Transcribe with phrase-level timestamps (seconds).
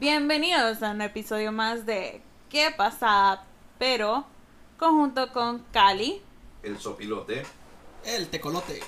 [0.00, 3.42] Bienvenidos a un episodio más de ¿Qué pasa?
[3.78, 4.24] Pero
[4.78, 6.22] conjunto con Cali.
[6.62, 7.42] El sopilote.
[8.06, 8.80] El tecolote.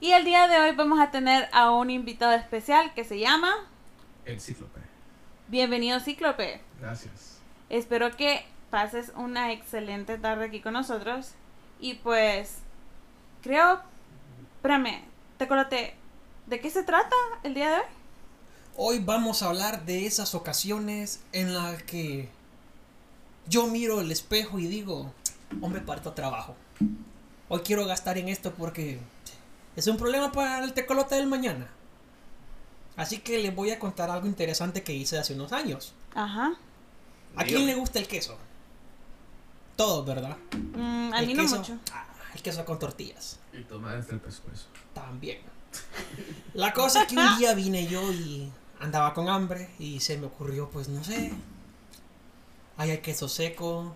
[0.00, 3.54] Y el día de hoy vamos a tener a un invitado especial que se llama
[4.24, 4.80] El cíclope.
[5.46, 6.60] Bienvenido Cíclope.
[6.80, 7.38] Gracias.
[7.68, 11.34] Espero que pases una excelente tarde aquí con nosotros.
[11.78, 12.58] Y pues,
[13.44, 13.80] creo,
[14.56, 15.04] espérame,
[15.38, 15.94] Tecolote,
[16.46, 17.14] ¿de qué se trata
[17.44, 17.99] el día de hoy?
[18.76, 22.28] Hoy vamos a hablar de esas ocasiones en las que
[23.48, 25.12] yo miro el espejo y digo,
[25.60, 26.54] hombre, parto trabajo.
[27.48, 29.00] Hoy quiero gastar en esto porque
[29.76, 31.68] es un problema para el tecolote del mañana.
[32.96, 35.94] Así que les voy a contar algo interesante que hice hace unos años.
[36.14, 36.52] Ajá.
[37.36, 38.36] ¿A quién le gusta el queso?
[39.76, 40.36] Todos, ¿verdad?
[40.74, 41.78] Mm, a El mí no queso- mucho.
[41.92, 43.38] Ah, el queso con tortillas.
[43.52, 44.66] Y tomar desde el pescuezo.
[44.94, 45.38] También.
[46.54, 50.26] La cosa es que un día vine yo y andaba con hambre y se me
[50.26, 51.32] ocurrió, pues no sé.
[52.76, 53.94] Ahí hay queso seco.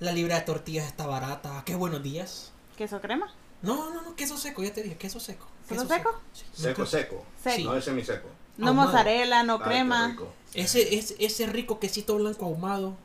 [0.00, 1.62] La libra de tortillas está barata.
[1.66, 2.52] Qué buenos días.
[2.76, 3.32] ¿Queso crema?
[3.62, 5.46] No, no, no, queso seco, ya te dije, queso seco.
[5.68, 6.20] ¿Queso queso seco?
[6.32, 7.24] Sí, Seco, seco.
[7.64, 8.28] No es semiseco.
[8.56, 8.88] No Ahumado.
[8.88, 10.16] mozzarella, no Ay, qué crema.
[10.52, 12.96] Ese, ese, ese rico quesito blanco ahumado.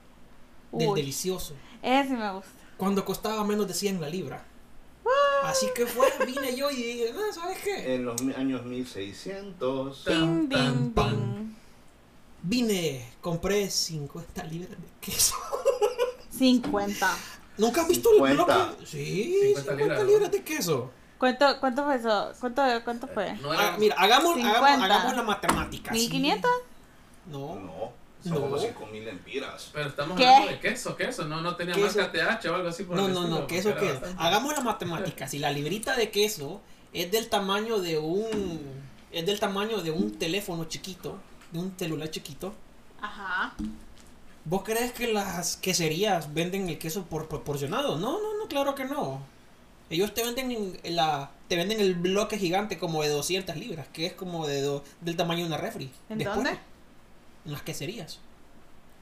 [0.72, 1.56] Del delicioso.
[1.82, 2.52] Ese sí me gusta.
[2.78, 4.44] Cuando costaba menos de 100 la libra.
[5.44, 7.96] Así que fue, vine yo y dije, no, ¿sabes qué?
[7.96, 10.06] En los años 1600.
[10.06, 11.56] Ding, ding, ding.
[12.42, 15.36] Vine, compré 50 libras de queso.
[16.32, 17.18] 50.
[17.58, 18.44] ¿Nunca has visto el 50.
[18.46, 18.86] bloque?
[18.86, 20.30] Sí, 50, 50 libras, libras, ¿no?
[20.30, 20.92] de queso.
[21.18, 22.32] ¿Cuánto, cuánto fue eso?
[22.40, 23.34] ¿Cuánto, cuánto fue?
[23.42, 23.78] No Ah, era.
[23.78, 24.58] mira, hagamos, 50.
[24.58, 25.94] hagamos, hagamos la matemática.
[25.94, 26.10] sí.
[26.10, 26.48] ¿1500?
[27.28, 27.56] No.
[27.56, 27.92] No,
[28.24, 28.42] son No.
[28.42, 29.70] como 5000 empiras.
[29.74, 30.26] Pero estamos ¿Qué?
[30.26, 31.26] hablando de queso, queso.
[31.26, 31.98] No, no tenía Queso.
[32.00, 34.10] marca TH o algo así por No, el no, estilo, no, queso bastante.
[34.18, 35.28] Hagamos la matemática.
[35.28, 36.62] Si la librita de queso
[36.94, 38.60] es del tamaño de un
[39.12, 41.18] es del tamaño de un teléfono chiquito,
[41.52, 42.54] de un celular chiquito,
[43.02, 43.56] Ajá.
[44.46, 47.98] ¿vos crees que las queserías venden el queso por proporcionado?
[47.98, 49.22] No, no, no, claro que no.
[49.90, 50.52] Ellos te venden
[50.84, 54.62] en la te venden el bloque gigante como de 200 libras, que es como de
[54.62, 55.90] do- del tamaño de una refri.
[56.10, 56.60] ¿En Después, dónde?
[57.50, 58.20] En las queserías.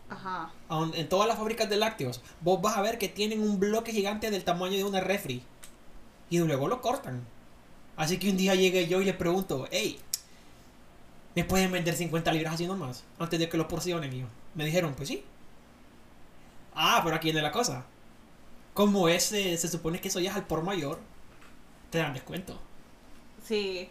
[0.10, 0.54] Ajá.
[0.94, 4.32] En todas las fábricas de lácteos, vos vas a ver que tienen un bloque gigante
[4.32, 5.44] del tamaño de una refri.
[6.30, 7.26] Y luego lo cortan.
[7.98, 10.00] Así que un día llegué yo y le pregunto, hey,
[11.36, 13.04] ¿me pueden vender 50 libras así nomás?
[13.20, 14.14] Antes de que lo porcionen.
[14.14, 15.26] Y yo, me dijeron, pues sí.
[16.74, 17.86] Ah, pero aquí viene la cosa.
[18.74, 21.02] Como ese, se supone que eso ya es al por mayor,
[21.90, 22.58] te dan descuento.
[23.44, 23.90] Sí.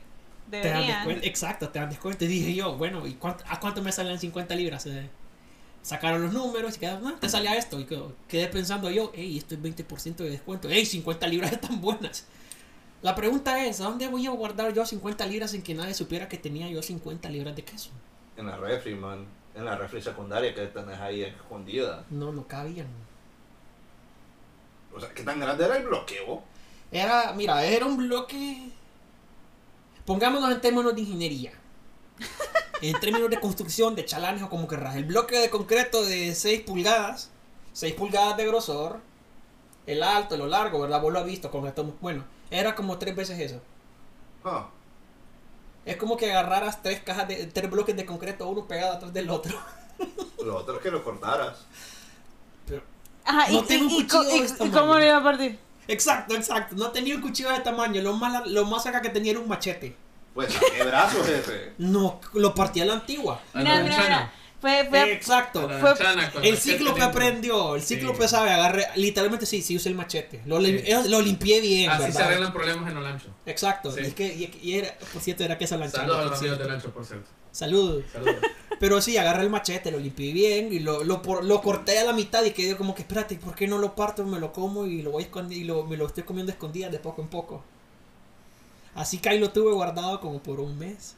[0.50, 1.26] Te dan descuento.
[1.26, 2.24] Exacto, te dan descuento.
[2.24, 4.86] Y dije yo, bueno, ¿y cuánto- a cuánto me salen 50 libras?
[4.86, 5.08] Eh,
[5.82, 7.78] sacaron los números y quedaron, ah, te salía esto.
[7.80, 10.68] Y quedo- quedé pensando yo, hey, esto es 20% de descuento.
[10.70, 12.26] Hey, 50 libras están buenas.
[13.02, 16.28] La pregunta es, ¿a dónde voy a guardar yo 50 libras sin que nadie supiera
[16.28, 17.90] que tenía yo 50 libras de queso?
[18.36, 19.26] En la refri, man.
[19.54, 22.04] En la refri secundaria que tenés ahí escondida.
[22.10, 22.86] No, no cabían.
[24.94, 26.42] O sea, ¿qué tan grande era el bloqueo?
[26.90, 28.70] Era, mira, era un bloque.
[30.06, 31.52] Pongámonos en términos de ingeniería.
[32.80, 34.96] En términos de construcción, de chalanes o como querrás.
[34.96, 37.30] El bloque de concreto de 6 pulgadas,
[37.72, 39.00] 6 pulgadas de grosor,
[39.86, 41.00] el alto, lo largo, ¿verdad?
[41.00, 41.84] Vos lo has visto con esto.
[42.00, 43.60] Bueno, era como tres veces eso.
[44.44, 44.68] Ah,
[45.84, 49.28] Es como que agarraras tres cajas de tres bloques de concreto, uno pegado atrás del
[49.30, 49.58] otro.
[50.44, 51.58] lo otro es que lo cortaras.
[52.66, 52.82] Pero-
[53.24, 53.50] Ajá.
[53.50, 55.58] No ¿Y, tengo y, y, cómo lo iba a partir?
[55.88, 56.74] Exacto, exacto.
[56.76, 58.02] No tenía un cuchillo de tamaño.
[58.02, 59.96] Lo más, lo más cerca que tenía era un machete.
[60.34, 61.72] Pues saqué brazos, jefe.
[61.78, 63.40] No, lo partía a la antigua.
[63.54, 64.16] A Mira, la mira, manchana.
[64.18, 64.32] mira.
[64.60, 65.68] Fue, fue, Exacto.
[65.68, 65.94] Fue-
[66.48, 67.04] El cíclope limpio.
[67.04, 68.28] aprendió, el cíclope Sí.
[68.28, 70.42] sabe, agarré, literalmente sí, sí usé el machete.
[70.46, 70.80] Lo, Sí.
[70.84, 73.28] eh, lo limpié bien, Así se arreglan problemas en Olancho.
[73.44, 73.92] Exacto.
[73.92, 74.00] Sí.
[74.00, 76.02] Y, es que, y, y era, por cierto, era queso lanchado.
[76.04, 76.64] Saludos a los amigos de.
[76.64, 77.28] Olancho, por cierto.
[77.52, 78.02] Salud.
[78.12, 78.36] Saludos.
[78.80, 82.04] Pero sí, agarré el machete, lo limpié bien y lo, lo, por- lo corté a
[82.04, 84.24] la mitad y quedé como que, espérate, ¿por qué no lo parto?
[84.24, 86.92] Me lo como y lo voy a esconder y lo, me lo estoy comiendo escondidas
[86.92, 87.62] de poco en poco.
[88.94, 91.14] Así que ahí lo tuve guardado como por un mes.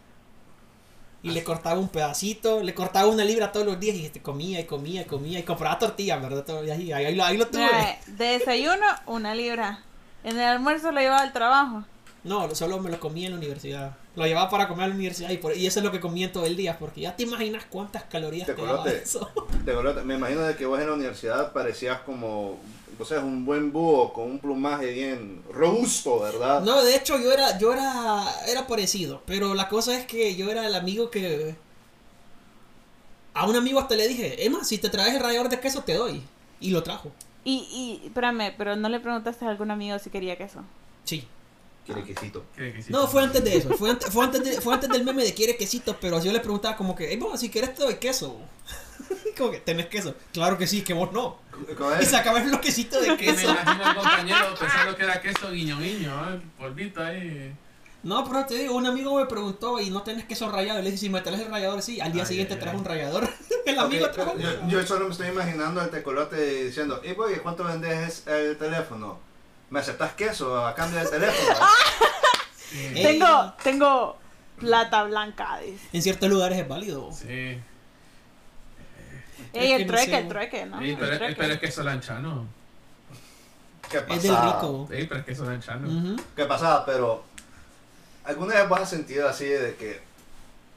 [1.22, 4.60] Y le cortaba un pedacito, le cortaba una libra todos los días y este, comía
[4.60, 6.44] y comía y comía y compraba tortillas, ¿verdad?
[6.44, 7.64] Todo- y ahí, ahí lo, ahí lo tuve.
[7.64, 9.80] mira, de desayuno, una libra.
[10.22, 11.84] En el almuerzo lo llevaba al trabajo.
[12.24, 13.96] No, solo me lo comía en la universidad.
[14.18, 16.32] Lo llevaba para comer a la universidad y, por- y eso es lo que comía
[16.32, 19.02] todo el día, porque ya te imaginas cuántas calorías te, Te daba colote.
[19.02, 19.30] eso.
[19.64, 22.58] De verdad, me imagino de que vos en la universidad parecías como,
[22.98, 26.62] o sea, un buen búho con un plumaje bien robusto, ¿verdad?
[26.62, 30.50] No, de hecho yo era, yo era, era parecido, pero la cosa es que yo
[30.50, 31.54] era el amigo que...
[33.34, 35.94] A un amigo hasta le dije, Emma, si te traes el rallador de queso te
[35.94, 36.22] doy.
[36.60, 37.12] Y lo trajo.
[37.44, 40.60] Y, y, espérame, pero no le preguntaste a algún amigo si quería queso.
[41.04, 41.24] Sí.
[41.94, 42.44] Quiere quesito.
[42.90, 43.70] No, fue antes de eso.
[43.76, 46.40] Fue antes, fue antes, de- fue antes del meme de quiere quesito, pero yo le
[46.40, 48.36] preguntaba como que, hey, vos, si quieres te doy queso.
[49.38, 50.14] como que, ¿tenés queso?
[50.32, 51.38] Claro que sí, que vos no.
[51.78, 53.50] ¿Cómo Y sacaba el bloquecito de Que me queso.
[53.50, 56.40] imagino al compañero pensando que era queso guiño guiño, ¿eh?
[56.58, 57.54] polvito ahí.
[58.02, 60.78] No, pero te digo, un amigo me preguntó y no tenés queso rallado.
[60.78, 62.00] Y le dije, si me traes el rallador, sí.
[62.00, 62.80] Al día Ay, siguiente ay, trajo ay.
[62.80, 63.28] un rallador.
[63.66, 67.12] el amigo Ok, trajo un yo, yo solo me estoy imaginando el tecolote diciendo, y
[67.14, 69.18] voy, ¿cuánto vendes el teléfono?
[69.70, 71.58] ¿Me aceptas queso a cambio del teléfono?
[72.72, 74.18] Ey, Tengo, tengo
[74.58, 75.88] plata blanca, dice.
[75.92, 77.10] En ciertos lugares es válido.
[77.12, 77.60] Sí.
[79.52, 80.78] Ey, que el trueque, el trueque, ¿no?
[80.80, 81.36] Sí, El pero, es- trueque.
[81.36, 82.46] pero es queso lanchano.
[83.90, 84.86] ¿Qué Es del rico.
[84.90, 85.88] Sí, pero es queso lanchano.
[85.88, 86.22] Ujú.
[86.36, 86.84] ¿Qué pasaba?
[86.84, 87.24] Pero,
[88.24, 90.00] ¿alguna vez vos has sentido así de que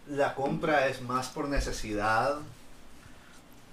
[0.07, 2.37] la compra es más por necesidad?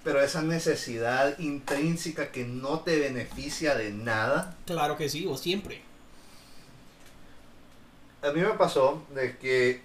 [0.08, 4.56] Pero esa necesidad intrínseca que no te beneficia de nada.
[4.64, 5.82] Claro que sí, o siempre.
[8.22, 9.82] A mí me pasó de que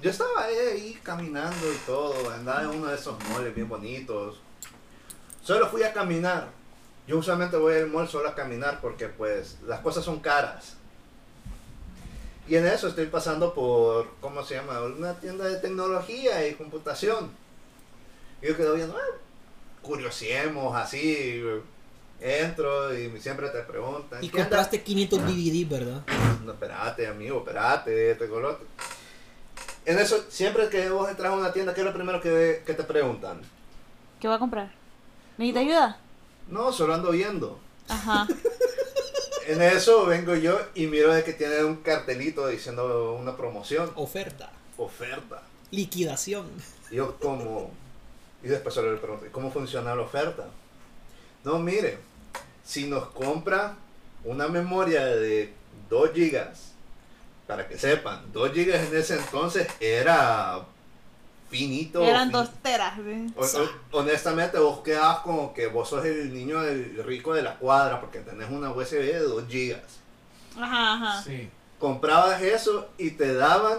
[0.00, 4.40] yo estaba ahí, caminando y todo, andaba en uno de esos moles bien bonitos.
[5.42, 6.48] Solo fui a caminar.
[7.06, 10.76] Yo usualmente voy al mall solo a caminar porque pues las cosas son caras.
[12.48, 14.80] Y en eso estoy pasando por, ¿cómo se llama?
[14.80, 17.30] Una tienda de tecnología y computación.
[18.40, 19.25] Y yo quedo viendo, ah,
[19.86, 21.42] curiosiemos así.
[22.20, 24.24] Entro y siempre te preguntan.
[24.24, 26.02] Y "¿Qué andas compraste 500 DVD, ¿verdad?
[26.44, 28.64] no, espérate, amigo, espérate, te colote.
[29.84, 32.74] En eso, siempre que vos entras a una tienda, ¿qué es lo primero que, que
[32.74, 33.40] te preguntan?
[34.18, 34.72] ¿Qué va a comprar?
[35.36, 36.00] ¿Necesita ayuda?
[36.48, 37.58] No, solo ando viendo.
[37.88, 38.26] Ajá.
[39.48, 44.50] En eso vengo yo y miro de que tiene un cartelito diciendo una promoción, Oferta.
[44.76, 45.40] oferta.
[45.70, 46.48] Liquidación.
[46.90, 47.70] Yo como...
[48.42, 50.44] Y después solo le pregunto, ¿cómo funciona la oferta?
[51.44, 51.98] No, mire,
[52.64, 53.74] si nos compra
[54.24, 55.52] una memoria de
[55.88, 56.72] 2 gigas,
[57.46, 60.60] para que sepan, 2 gigas en ese entonces era
[61.48, 62.02] finito.
[62.02, 62.98] Eran fin- dos teras.
[63.36, 67.54] O- o- honestamente, vos quedabas como que vos sos el niño del rico de la
[67.56, 69.82] cuadra porque tenés una USB de 2 gigas.
[70.58, 71.22] Ajá, ajá.
[71.22, 71.48] Sí.
[71.78, 73.78] Comprabas eso y te daban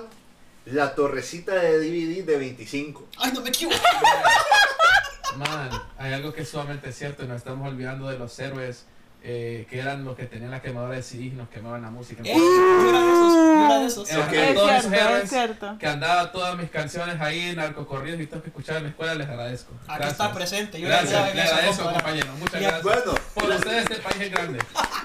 [0.72, 3.08] la torrecita de DVD de 25.
[3.20, 3.78] Ay, no me equivoco.
[5.38, 8.86] Man, hay algo que es sumamente cierto y nos estamos olvidando de los héroes
[9.24, 12.24] eh, que eran los que tenían la quemadora de CDs y nos quemaban la música.
[12.24, 13.34] Yo era de esos.
[13.34, 14.10] Yo era de esos.
[14.10, 14.50] Era-.
[14.50, 15.32] Es todos esos héroes
[15.80, 19.28] que andaba todas mis canciones ahí, narcocorridos y todo que escuchaba en la escuela, les
[19.28, 19.74] agradezco.
[19.74, 20.12] Aquí Gracias.
[20.12, 20.80] está presente.
[20.80, 22.28] Yo Gracias, le de agradezco, esos, compañero.
[22.40, 22.84] Muchas gracias.
[22.84, 24.60] Bueno, Por ustedes este país es grande.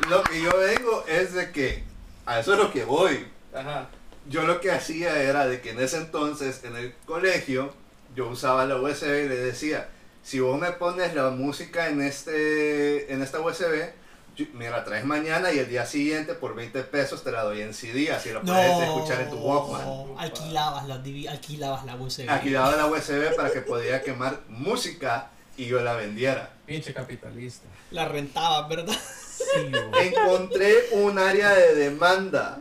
[0.08, 1.84] lo que yo vengo es de que
[2.26, 3.26] a eso es lo que voy.
[3.54, 3.88] Ajá.
[4.28, 7.72] Yo lo que hacía era de que en ese entonces en el colegio
[8.14, 9.88] yo usaba la USB y le decía,
[10.22, 13.90] si vos me pones la música en este en esta USB,
[14.36, 17.60] yo- me la traes mañana y el día siguiente por 20 pesos te la doy
[17.62, 18.52] en CD, así lo No.
[18.54, 20.16] puedes escuchar en tu Walkman.
[20.18, 20.94] Alquilabas la,
[21.30, 22.28] alquilabas la USB.
[22.30, 26.50] Aquí daba la USB para que podía quemar música y yo la vendiera.
[26.64, 27.66] Pinche capitalista.
[27.90, 28.94] La rentabas, ¿verdad?
[29.36, 30.08] Sí, güey.
[30.08, 32.58] encontré un área de demanda.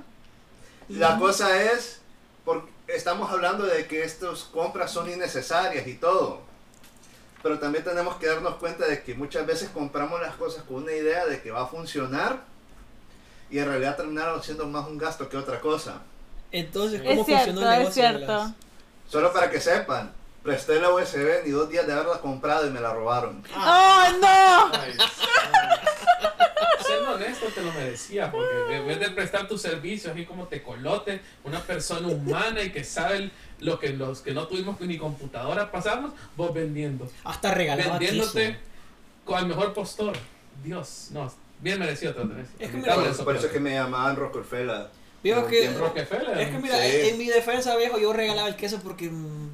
[0.97, 1.99] La cosa es,
[2.45, 6.41] porque estamos hablando de que estas compras son innecesarias y todo.
[7.43, 10.91] Pero también tenemos que darnos cuenta de que muchas veces compramos las cosas con una
[10.91, 12.41] idea de que va a funcionar
[13.49, 16.01] y en realidad terminaron siendo más un gasto que otra cosa.
[16.51, 17.93] Entonces, ¿cómo Es funcionó cierto, el es negocio?
[18.03, 18.33] cierto.
[18.33, 18.51] las-
[19.09, 20.11] Solo para que sepan,
[20.43, 23.43] presté la USB ni dos días de haberla comprado y me la robaron.
[23.55, 24.71] ¡Oh, no!
[24.73, 24.93] Ay,
[27.15, 31.21] Honesto te lo merecía, porque en vez de prestar tus servicios así como te colote,
[31.43, 36.13] una persona humana y que sabe lo que los que no tuvimos ni computadora pasamos,
[36.35, 37.09] vos vendiendo.
[37.23, 38.57] Hasta regalaba vendiéndote
[39.25, 40.13] con el mejor postor.
[40.63, 42.47] Dios, no, bien merecido te lo tenés.
[42.59, 44.87] Es que mira, de eso, Por eso que me llamaban Rockefeller.
[45.23, 45.65] Viejo Por que-.
[45.65, 47.09] Es que mira, Sí.
[47.09, 49.49] en, mi defensa, viejo, yo regalaba el queso porque mm,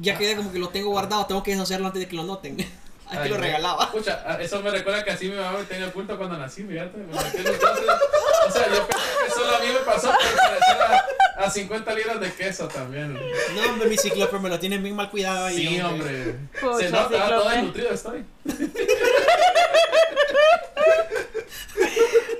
[0.00, 2.56] ya quedé como que lo tengo guardado, tengo que deshacerlo antes de que lo noten.
[3.08, 3.84] Así que Ay, lo regalaba.
[3.84, 6.98] Escucha, a- eso me recuerda que así mi mamá me tenía oculto cuando nací, fíjate.
[7.12, 11.04] o sea, yo pensé que solo a mí me pasó por parecer
[11.38, 13.14] a, a 50 libras de queso también.
[13.14, 15.56] No, hombre, mi ciclope me lo tienen bien mal cuidado ahí.
[15.68, 16.34] Sí, hombre.
[16.60, 17.54] Pucha, Se nota, todo Cíclope.
[17.54, 18.24] desnutrido estoy.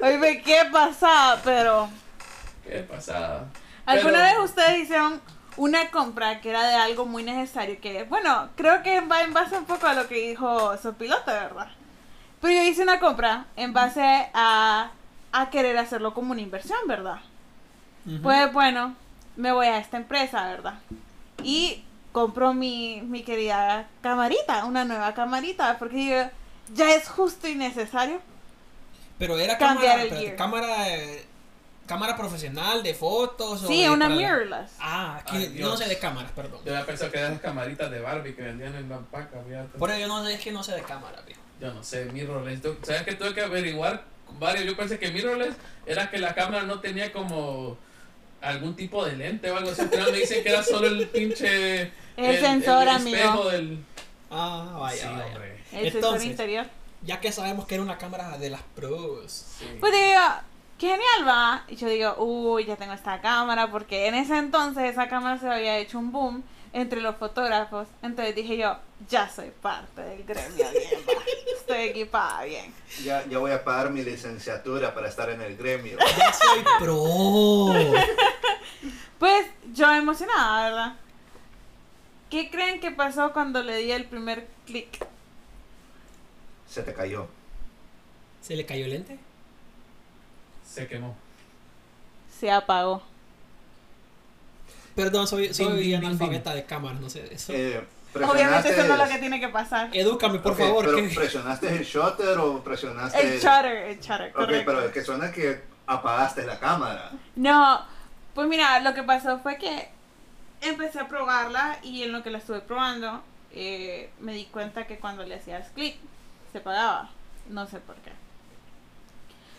[0.02, 1.88] Oye, qué pasada, pero...
[2.64, 3.46] Qué pasada.
[3.84, 5.20] ¿Alguna Pero- vez ustedes hicieron
[5.56, 7.80] una compra que era de algo muy necesario?
[7.80, 11.26] Que, bueno, creo que va en base un poco a lo que dijo su piloto,
[11.26, 11.68] ¿verdad?
[12.40, 14.90] Pero yo hice una compra en base a,
[15.32, 17.18] a querer hacerlo como una inversión, ¿verdad?
[18.22, 18.94] Pues bueno,
[19.34, 20.74] me voy a esta empresa, ¿verdad?
[21.42, 21.82] Y
[22.12, 26.30] compro mi, mi querida camarita, una nueva camarita, porque
[26.72, 28.20] ya es justo y necesario.
[29.18, 30.86] Pero era Cambiar cámara, el cámara
[31.86, 34.72] cámara profesional de fotos o Sí, de una para- mirrorless.
[34.80, 36.60] Ah, aquí Ay, yo no sé de cámaras, perdón.
[36.64, 39.78] Yo había pensado que eran las camaritas de Barbie que vendían en la paca, fíjate.
[39.78, 41.40] Por eso yo no sé, es que no sé de cámaras, viejo.
[41.60, 42.60] Yo no sé, mirrorless.
[42.62, 44.04] Tú- ¿Sabes que tuve que averiguar
[44.38, 44.64] varios?
[44.66, 45.54] Yo pensé que mirrorless
[45.86, 47.78] era que la cámara no tenía como
[48.42, 49.82] algún tipo de lente o algo así.
[49.86, 51.92] Final me dicen que era solo el pinche.
[52.16, 53.16] El sensor, el amigo.
[53.16, 53.78] espejo del.
[54.30, 55.26] Ah, vaya, Sí, vaya.
[55.26, 55.52] hombre.
[55.72, 56.66] El sensor Entonces, interior.
[57.02, 59.30] ya que sabemos que era una cámara de las pros.
[59.58, 59.66] Sí.
[59.80, 60.20] Pues digo,
[60.78, 61.64] qué genial va.
[61.68, 65.48] Y yo digo, uy, ya tengo esta cámara, porque en ese entonces esa cámara se
[65.48, 66.42] había hecho un boom
[66.72, 67.88] entre los fotógrafos.
[68.02, 68.76] Entonces dije yo,
[69.08, 71.22] ya soy parte del gremio, bien, va.
[71.56, 72.72] Estoy equipada bien.
[73.02, 75.98] Ya, ya voy a pagar mi licenciatura para estar en el gremio.
[76.18, 77.66] Ya soy pro.
[79.18, 80.96] Pues yo emocionada, ¿verdad?
[82.28, 85.06] ¿Qué creen que pasó cuando le di el primer clic?
[86.68, 87.26] Se te cayó.
[88.42, 89.18] ¿Se le cayó el lente?
[90.66, 91.14] Se quemó.
[92.38, 93.02] Se apagó.
[94.94, 97.52] Perdón, soy, soy analfabeta de cámaras, no sé eso.
[97.52, 99.90] Eh, Obviamente eso no es lo que tiene que pasar.
[99.92, 100.84] Edúcame, por Ok, favor.
[100.86, 104.64] Pero que- presionaste el shutter o presionaste El shutter, el shutter, Ok, correcto.
[104.66, 107.10] pero es que suena que apagaste la cámara.
[107.36, 107.82] No,
[108.34, 109.90] pues mira, lo que pasó fue que
[110.62, 114.98] empecé a probarla y en lo que la estuve probando eh, me di cuenta que
[114.98, 115.96] cuando le hacías clic
[116.52, 117.10] se apagaba.
[117.50, 118.12] No sé por qué.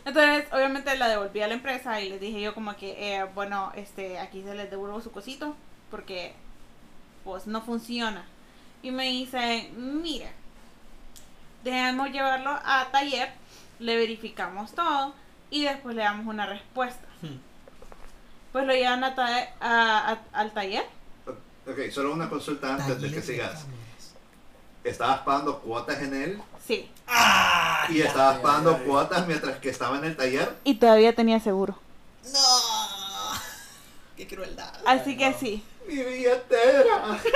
[0.07, 3.73] Entonces, obviamente la devolví a la empresa y les dije yo como que, eh, bueno,
[3.75, 5.53] este, aquí se les devuelvo su cosito
[5.91, 6.33] porque
[7.25, 8.23] pues no funciona.
[8.81, 10.29] Y me dicen, mira,
[11.63, 13.29] dejemos llevarlo a taller,
[13.79, 15.13] le verificamos todo
[15.49, 17.05] y después le damos una respuesta.
[17.21, 17.37] Hmm.
[18.53, 20.85] Pues lo llevan a ta- a- a- al taller.
[21.27, 23.65] Ok, solo una consulta antes de que sigas.
[24.85, 26.41] ¿Estabas pagando cuotas en él?
[26.67, 26.89] Sí.
[27.07, 27.87] ¡Ah!
[27.89, 28.05] ¿Y ya.
[28.05, 28.83] estabas ya, pagando ya, ya.
[28.83, 30.53] cuotas mientras que estaba en el taller?
[30.65, 31.79] Y todavía tenía seguro.
[32.33, 33.39] ¡No!
[34.17, 34.73] ¡Qué crueldad!
[34.85, 35.37] Así que no.
[35.37, 35.63] sí.
[35.87, 37.19] ¡Mi billetera!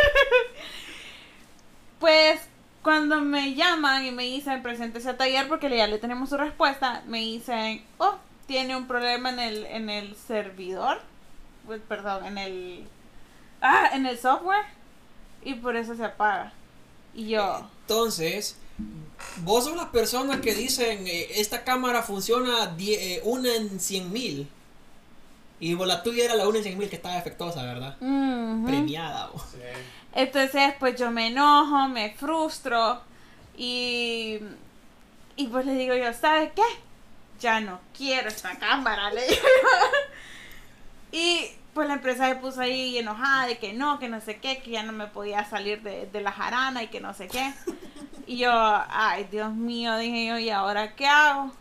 [2.00, 2.42] Pues
[2.82, 7.04] cuando me llaman y me dicen preséntese a taller porque ya le tenemos su respuesta,
[7.06, 8.16] me dicen, oh,
[8.48, 11.00] tiene un problema en el, en el servidor.
[11.66, 12.88] Pues, perdón, en el...
[13.62, 14.66] Ah, en el software.
[15.44, 16.54] Y por eso se apaga.
[17.14, 17.70] Y yo...
[17.82, 18.58] Entonces,
[19.38, 24.12] vos sos las personas que dicen, eh, esta cámara funciona die- eh, una en 100
[24.12, 24.48] mil.
[25.60, 27.96] Y vos, la tuya era la una en 100 mil que estaba defectuosa, ¿verdad?
[28.66, 29.28] Premiada.
[29.28, 29.44] vos.
[29.52, 29.58] Sí.
[30.14, 33.02] Entonces, pues yo me enojo, me frustro
[33.58, 34.40] y,
[35.36, 36.64] y pues le digo yo, ¿sabes qué?
[37.40, 39.42] Ya no quiero esta cámara, le digo.
[41.14, 44.60] Y pues la empresa se puso ahí enojada de que no, que no sé qué,
[44.62, 47.54] que ya no me podía salir de, de la jarana y que no sé qué.
[48.28, 51.52] Y yo, ay, Dios mío, dije yo, ¿y ahora qué hago?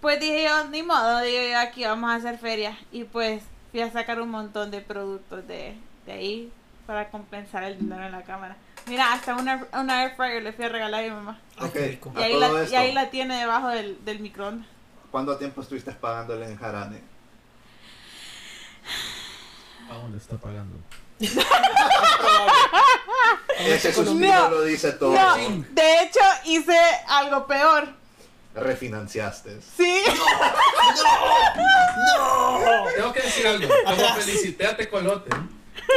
[0.00, 2.76] Pues dije yo, ni modo, dije yo, aquí vamos a hacer feria.
[2.92, 5.76] Y pues fui a sacar un montón de productos de,
[6.06, 6.52] de ahí
[6.86, 8.56] para compensar el dinero en la cámara.
[8.86, 11.38] Mira, hasta una, una air fryer le fui a regalar a mi mamá.
[11.58, 11.72] Ay, Ok.
[11.72, 12.12] qué rico.
[12.16, 14.66] Y ahí, la, y ahí la tiene debajo del, del microondas.
[15.10, 17.00] ¿Cuánto tiempo estuviste pagándole en Jarane?
[19.90, 20.78] ¿A dónde está pagando?
[23.58, 25.14] Ese suspiro No, lo dice todo.
[25.14, 27.88] No, de hecho hice algo peor.
[28.54, 29.60] Refinanciaste.
[29.60, 30.02] Sí.
[32.16, 32.58] ¡No!
[32.94, 33.68] Tengo que decir algo.
[33.84, 35.30] Como felicité a Tecolote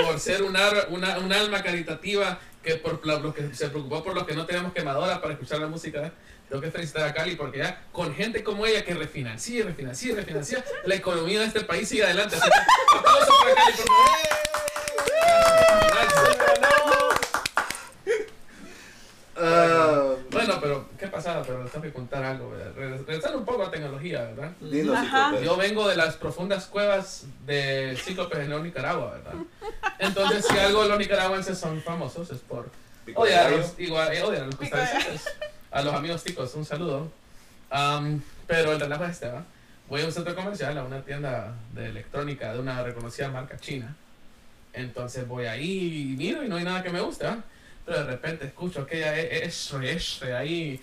[0.05, 0.58] por ser un,
[0.89, 4.74] una, un alma caritativa que por los que se preocupó por los que no tenemos
[4.74, 6.12] quemadora para escuchar la música.
[6.49, 10.63] Tengo que felicitar a Cali porque ya con gente como ella que refinancia, refinancia, refinancia,
[10.85, 12.35] la economía de este país sigue adelante.
[12.37, 14.09] Así que, aplausos para Cali, por favor.
[20.31, 22.49] Bueno, pero qué pasada, pero les tengo que contar algo.
[22.51, 22.71] ¿verdad?
[22.75, 24.51] Regres- Regresando un poco a tecnología, ¿verdad?
[25.29, 25.45] Cíclope.
[25.45, 29.33] Yo vengo de las profundas cuevas de Cíclopes en Nicaragua, ¿verdad?
[29.99, 32.69] Entonces, si algo los nicaragüenses son famosos es por
[33.05, 33.57] Pico de odiar a gallo.
[33.61, 35.33] los, igual, eh, odiar a los costarricenses.
[35.71, 37.11] A los amigos ticos, un saludo.
[38.47, 39.43] Pero el relajo es este, ¿va?
[39.88, 43.95] Voy a un centro comercial, a una tienda de electrónica de una reconocida marca china.
[44.73, 47.43] Entonces voy ahí y miro y no hay nada que me guste, ¿va?
[47.85, 49.79] Pero de repente escucho aquella e- eso,
[50.38, 50.79] ahí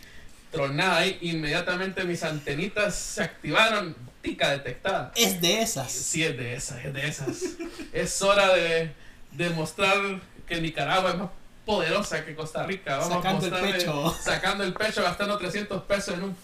[0.51, 5.13] tronada y inmediatamente mis antenitas se activaron, tica detectada.
[5.15, 5.93] Es de esas.
[5.93, 7.43] Sí, es de esas, es de esas.
[7.93, 8.91] es hora de
[9.33, 11.31] demostrar que Nicaragua es más
[11.67, 12.97] poderosa que Costa Rica.
[12.97, 14.17] Vamos Sacando el a pecho.
[14.23, 16.37] Sacando el pecho, gastando 300 pesos en un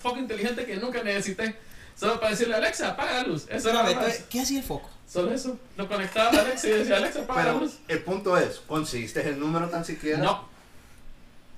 [0.00, 1.56] foco inteligente que nunca necesité.
[1.98, 3.46] Solo para decirle, Alexa, apaga la luz.
[3.48, 3.90] Eso más.
[3.90, 4.90] entonces, ¿Qué hacía el foco?
[5.08, 5.56] Solo eso.
[5.76, 7.78] Lo conectaba a Alexa y decía, Alexa, apaga la Pero luz.
[7.88, 10.18] el punto es, ¿conseguiste el número tan siquiera?
[10.18, 10.52] No,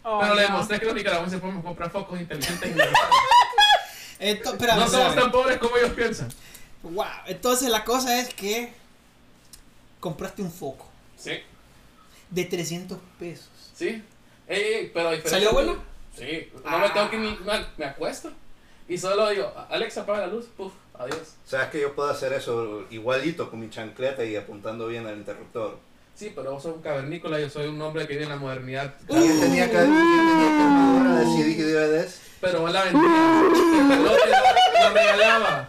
[0.07, 2.79] Oh, pero le demostré que los nicaragüenses podemos comprar focos inteligentes y
[4.21, 6.29] espérame, No somos tan pobres como ellos piensan.
[6.83, 7.07] Wow.
[7.25, 8.75] Entonces la cosa es que
[10.01, 10.87] compraste un foco
[11.17, 11.33] Sí,
[12.35, 13.49] de 300 pesos.
[13.75, 14.03] sí.
[14.47, 15.77] Ey, ey, pero ¿Salió bueno?
[16.15, 17.31] Sí, no me tengo que ni.
[17.47, 18.31] Me, me acuesto.
[18.87, 20.47] Y solo digo, Alexa, apaga la luz.
[20.55, 21.35] Puf, adiós.
[21.47, 25.79] ¿Sabes que yo puedo hacer eso igualito con mi chancleta y apuntando bien al interruptor?
[26.15, 28.95] Sí, pero vos sos un cavernícola, yo soy un hombre que vive en la modernidad.
[29.09, 32.21] ¿Quién tenía que quién tenía que armadura de CD y DVDs?
[32.43, 33.05] Pero vos la vendías.
[33.81, 35.69] El pelote la, la regalaba.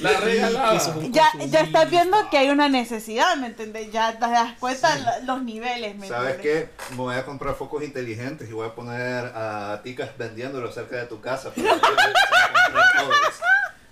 [0.00, 0.80] La regalaba.
[1.10, 3.92] Ya, ya estás viendo que hay una necesidad, ¿me entiendes?
[3.92, 6.68] Ya te das cuenta la- los niveles, ¿me ¿Sabes qué?
[6.90, 11.06] Me voy a comprar focos inteligentes y voy a poner a ticas vendiéndolos cerca de
[11.06, 11.50] tu casa.
[11.54, 11.78] para.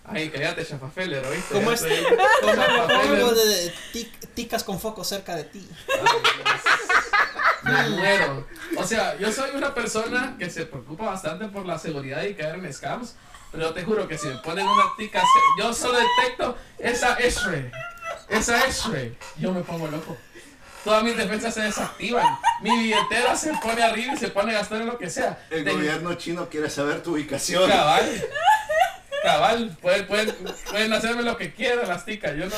[0.05, 1.55] Ay, cállate, chafafeler, ¿oíste?
[1.55, 1.83] ¿Cómo es?
[1.83, 5.67] ¿Cómo de tic- ticas con foco cerca de ti?
[7.63, 8.47] Me muero.
[8.77, 12.57] O sea, yo soy una persona que se preocupa bastante por la seguridad y caer
[12.57, 13.15] en scams.
[13.53, 15.23] Pero te juro que si me ponen una tica,
[15.59, 17.71] yo solo detecto esa X-ray.
[18.31, 19.17] Esa X-ray.
[19.37, 20.17] Yo me pongo loco.
[20.85, 22.27] Todas mis defensas se desactivan.
[22.63, 25.47] Mi billetera se pone arriba y se pone a gastar en lo que sea.
[25.51, 27.71] El gobierno chino quiere saber tu ubicación.
[27.71, 28.25] Cabal.
[29.23, 29.79] Cabal.
[29.81, 30.35] Pueden, pueden,
[30.69, 32.35] pueden hacerme lo que quieran las ticas.
[32.35, 32.57] Yo no.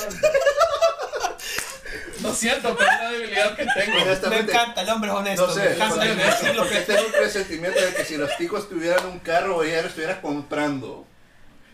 [2.25, 4.31] Lo siento, pero es una debilidad que tengo.
[4.31, 5.47] Me encanta, el hombre es honesto.
[5.47, 8.37] No sé, me encanta porque- decir lo que tengo un presentimiento de que si los
[8.37, 11.07] ticos tuvieran un carro, ya lo estuvieras comprando.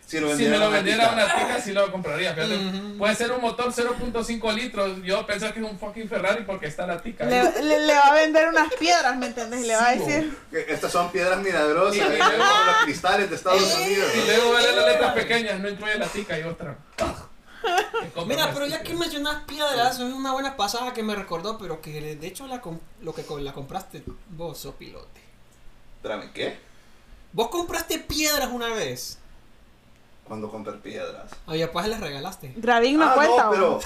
[0.05, 1.13] Si, lo Si vendieran me lo vendiera tica.
[1.13, 2.33] una tica, sí lo compraría.
[2.33, 2.59] fíjate.
[2.97, 5.01] Puede ser un motor 0.5 litros.
[5.03, 7.23] Yo pensé que es un fucking Ferrari porque está la tica.
[7.23, 9.61] Le, le- le va a vender unas piedras, ¿me entiendes?
[9.63, 12.19] Y le va a decir, Estas son piedras milagrosas, Y- ¿eh?
[12.19, 14.11] como los cristales de Estados Eh, Unidos.
[14.15, 16.75] Y luego vale las letras pequeñas, no incluye la tica y otra.
[18.13, 21.81] Que Mira, pero ya que mencionas piedras, es una buena pasada que me recordó, pero
[21.81, 22.61] que de hecho la
[23.01, 25.21] lo que la compraste vos, sos pilote.
[25.97, 26.57] Espérame, ¿qué?
[27.33, 29.17] Vos compraste piedras una vez.
[30.23, 31.31] Cuando compré piedras.
[31.45, 32.53] A mi papá se las regalaste.
[32.55, 33.43] Gravin no ah, cuenta.
[33.43, 33.79] no, pero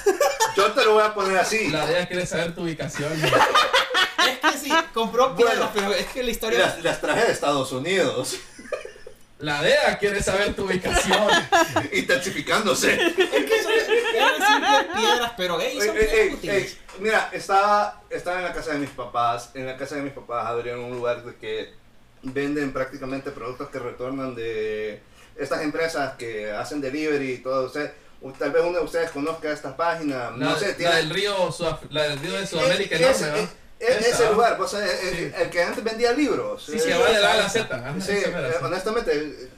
[0.56, 1.70] yo te lo voy a poner así.
[1.70, 3.12] La DEA quiere saber tu ubicación.
[4.26, 5.52] Es que sí, compró Bueno.
[5.52, 6.60] piedras, pero es que la historia.
[6.60, 8.38] las, las traje de Estados Unidos.
[9.46, 11.28] La DEA quiere saber tu ubicación.
[11.94, 12.94] Intensificándose.
[12.96, 13.72] Es que son,
[14.96, 18.90] piedras, pero son ey, piedras ey, ey, Mira, estaba, estaba en la casa de mis
[18.90, 19.52] papás.
[19.54, 21.74] En la casa de mis papás abrieron un lugar de que
[22.24, 25.00] venden prácticamente productos que retornan de
[25.36, 27.68] estas empresas que hacen delivery y todo.
[27.68, 27.94] O sea,
[28.40, 30.32] tal vez uno de ustedes conozca esta página.
[30.32, 30.96] La, no sé, la tiene.
[30.96, 33.50] del río, Sudaf- la del río de Sudamérica Eh, enorme, ese, ¿verdad?
[33.80, 35.42] Eh, Esa, ese lugar, pues, eh, eh, Sí.
[35.44, 36.66] el que antes vendía libros.
[36.66, 37.96] Sí, sí, Eh, va de la Z.
[38.02, 39.50] Sí, eh, honestamente,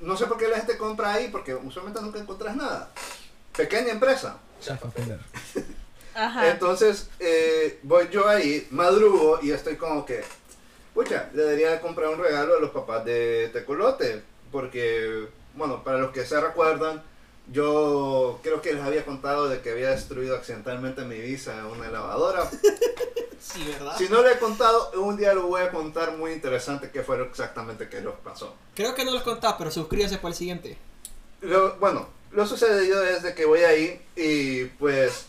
[0.00, 2.90] no sé por qué la gente compra ahí, porque usualmente nunca encontrás nada.
[3.56, 4.36] Pequeña empresa.
[4.60, 4.88] Chafa.
[6.14, 6.50] Ajá.
[6.50, 10.22] Entonces, eh, voy yo ahí, madrugo y estoy como que,
[10.92, 15.98] pucha, le debería de comprar un regalo a los papás de Tecolote, porque, bueno, para
[15.98, 17.02] los que se recuerdan,
[17.50, 21.88] yo creo que les había contado de que había destruido accidentalmente mi visa en una
[21.90, 22.48] lavadora.
[23.44, 23.96] Sí, ¿verdad?
[23.98, 27.18] Si no le he contado, un día lo voy a contar muy interesante qué fue
[27.18, 28.54] lo exactamente que nos pasó.
[28.76, 30.78] Creo que no les contaba, pero suscríbase para el siguiente.
[31.40, 35.24] Lo- bueno, lo sucedido es de que voy ahí y pues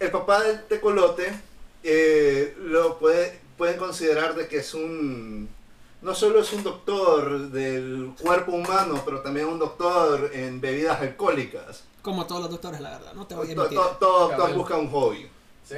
[0.00, 1.30] el papá del tecolote
[1.84, 5.50] eh, lo puede, pueden considerar de que es un
[6.02, 11.82] no solo es un doctor del cuerpo humano, pero también un doctor en bebidas alcohólicas.
[12.02, 13.12] Como todos los doctores, la verdad.
[13.14, 13.76] No te voy a mentir.
[13.78, 14.54] to- Todo doctor Cabal.
[14.54, 15.28] busca un hobby
[15.64, 15.76] Sí,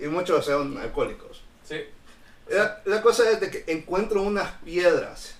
[0.00, 1.42] y muchos son alcohólicos.
[1.64, 1.76] sí.
[2.48, 5.34] La, la cosa es de que encuentro unas piedras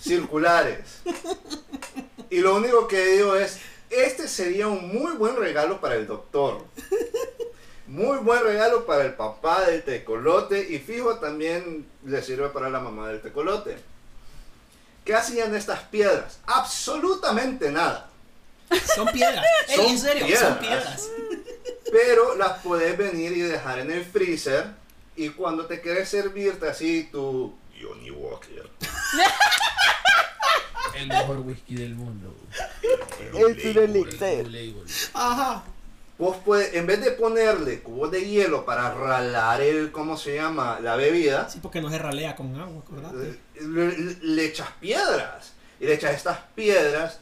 [0.00, 1.00] circulares.
[2.30, 6.64] Y lo único que digo es, este sería un muy buen regalo para el doctor.
[7.86, 12.80] Muy buen regalo para el papá del tecolote y fijo también le sirve para la
[12.80, 13.76] mamá del tecolote.
[15.04, 16.40] ¿Qué hacían estas piedras?
[16.46, 18.10] Absolutamente nada.
[18.94, 19.44] Son piedras.
[19.68, 20.48] Ey, Son en serio, piedras.
[20.48, 21.08] son piedras.
[21.92, 24.66] Pero las puedes venir y dejar en el freezer
[25.14, 28.68] y cuando te quieres servirte así tu Johnny Walker.
[30.94, 32.34] El mejor whisky del mundo.
[33.20, 33.42] Es un
[33.82, 34.42] elixir.
[34.42, 34.84] Blue Label.
[35.14, 35.64] Ajá.
[36.18, 40.78] Vos puedes, en vez de ponerle cubos de hielo para ralar el, ¿cómo se llama?
[40.80, 43.38] La bebida, Sí, porque no se ralea con agua, acordate.
[43.60, 45.52] le, le- le echas piedras.
[45.78, 47.20] Y le echas estas piedras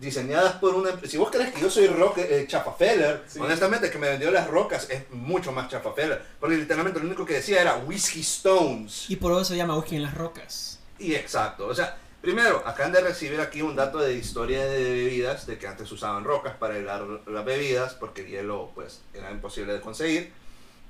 [0.00, 0.90] diseñadas por una...
[1.06, 3.38] Si vos crees que yo soy rock, eh, chafafeller, Sí.
[3.38, 6.20] honestamente que me vendió las rocas es mucho más chafafeller.
[6.40, 9.08] Porque literalmente lo único que decía era Whiskey Stones.
[9.08, 10.80] Y por eso se llama whisky en las rocas.
[10.98, 15.46] Y exacto, o sea, primero, acaban de recibir aquí un dato de historia de bebidas,
[15.46, 19.74] de que antes usaban rocas para helar las bebidas, porque el hielo pues era imposible
[19.74, 20.32] de conseguir.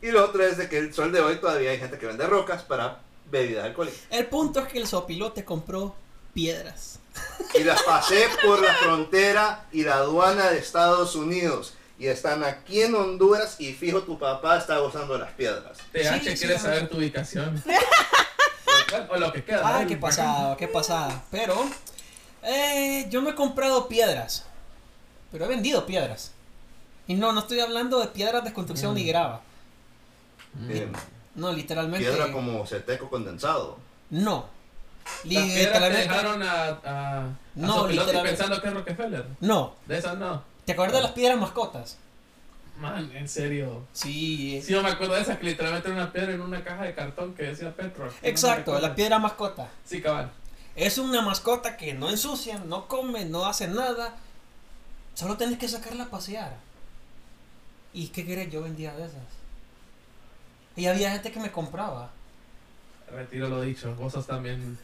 [0.00, 2.26] Y lo otro es de que el sol de hoy todavía hay gente que vende
[2.26, 4.00] rocas para bebidas alcohólicas.
[4.10, 5.94] El punto es que el sopilote compró
[6.34, 6.98] piedras.
[7.54, 11.74] Y las pasé por la frontera y la aduana de Estados Unidos.
[11.98, 15.78] Y están aquí en Honduras y fijo tu papá está gozando las piedras.
[15.92, 16.62] TH Sí, sí, quiere sí.
[16.62, 17.62] saber tu ubicación.
[19.10, 19.60] o lo que queda.
[19.64, 19.88] Ah, ¿no?
[19.88, 21.22] qué pasada, qué pasada.
[21.30, 21.54] Pero
[22.42, 24.44] eh, yo no he comprado piedras,
[25.30, 26.32] pero he vendido piedras.
[27.06, 28.94] Y no, no estoy hablando de piedras de construcción Mm.
[28.96, 29.40] ni grava.
[30.68, 30.88] Eh,
[31.34, 32.06] No, literalmente.
[32.06, 33.78] piedra como seteco condensado.
[34.10, 34.46] No.
[35.24, 35.98] Las que Literalmente.
[36.02, 38.28] dejaron a, a, a No, literalmente.
[38.36, 39.26] pensando que es Rockefeller.
[39.40, 39.74] No.
[39.86, 40.42] De esas no.
[40.64, 41.96] ¿Te acuerdas de las piedras mascotas?
[42.82, 43.86] Man, en serio.
[43.92, 44.60] Sí.
[44.64, 46.94] Sí, yo me acuerdo de esas que literalmente era una piedra en una caja de
[46.94, 48.12] cartón que decía Petro.
[48.22, 49.68] Exacto, la piedra mascota.
[49.84, 50.32] Sí, cabal.
[50.74, 54.16] Es una mascota que no ensucia, no come, no hace nada.
[55.14, 56.56] Solo tienes que sacarla a pasear.
[57.92, 58.50] ¿Y qué querés?
[58.50, 59.22] Yo vendía de esas.
[60.74, 62.10] Y había gente que me compraba.
[63.12, 63.94] Retiro lo dicho.
[63.94, 64.76] Vos sos también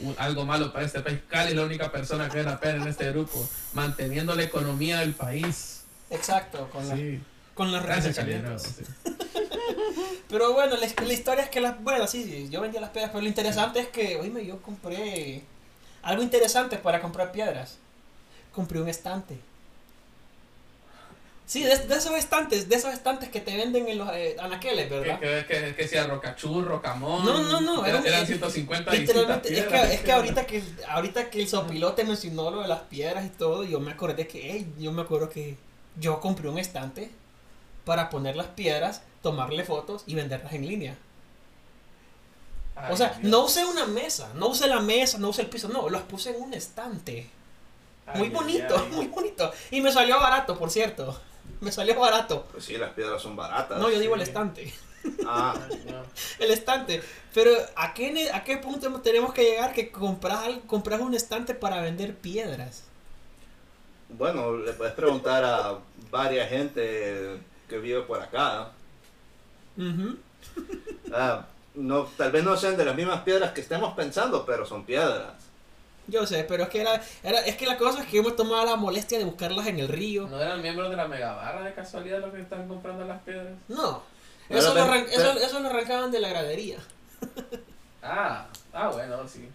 [0.00, 1.20] un- algo malo para este país.
[1.28, 3.48] Cali es la única persona que vale la pena en este grupo.
[3.74, 5.84] Manteniendo la economía del país.
[6.10, 7.20] Exacto, con, la- Sí.
[7.56, 8.22] Con los Gracias, sí.
[10.28, 11.82] Pero bueno, la, la historia es que las.
[11.82, 15.42] Bueno, sí, sí, yo vendía las piedras, pero lo interesante es que, oíme, yo compré
[16.02, 17.78] algo interesante para comprar piedras.
[18.52, 19.36] Compré un estante.
[21.46, 24.88] Sí, de, de esos estantes, de esos estantes que te venden en los eh, anaqueles,
[24.88, 25.20] Que, ¿verdad?
[25.20, 27.24] que, que, que sea rocachurro, camón.
[27.24, 29.92] No, no, no, Eran, era- eran 150 Literalmente, distintas es que, piedras.
[29.94, 33.62] es que ahorita que ahorita que el sopilote mencionó lo de las piedras y todo,
[33.62, 35.56] yo me acordé que, ey, yo me acuerdo que
[36.00, 37.10] yo compré un estante
[37.86, 40.96] para poner las piedras, tomarle fotos y venderlas en línea.
[42.74, 43.30] Ay, O sea, Dios.
[43.30, 46.36] no usé una mesa, no usé la mesa, no usé el piso, no, las puse
[46.36, 47.30] en un estante.
[48.06, 48.88] Ay, Muy bonito, ay.
[48.92, 49.50] muy bonito.
[49.70, 51.18] Y me salió barato, por cierto.
[51.60, 52.46] Me salió barato.
[52.52, 53.78] Pues sí, las piedras son baratas.
[53.78, 54.74] No, yo digo el estante.
[55.24, 55.54] Ah,
[55.86, 56.02] no.
[56.44, 57.00] El estante.
[57.32, 61.54] Pero ¿a qué, ne- a qué punto tenemos que llegar que compras, compras un estante
[61.54, 62.82] para vender piedras?
[64.08, 65.78] bueno, le puedes preguntar a
[66.10, 68.70] varias gente que vive por acá.
[71.12, 74.84] Ah, no, tal vez no sean de las mismas piedras que estemos pensando, pero son
[74.84, 75.34] piedras.
[76.08, 78.64] Yo sé, pero es que era, era, es que la cosa es que me tomaba
[78.64, 80.26] la molestia de buscarlas en el río.
[80.28, 83.54] ¿No eran miembros de la megabarra de casualidad los que están comprando las piedras?
[83.68, 84.02] No.
[84.48, 86.78] Eso, lo, eso, eso lo arrancaban de la gradería.
[88.08, 89.48] Ah, ah, bueno, sí.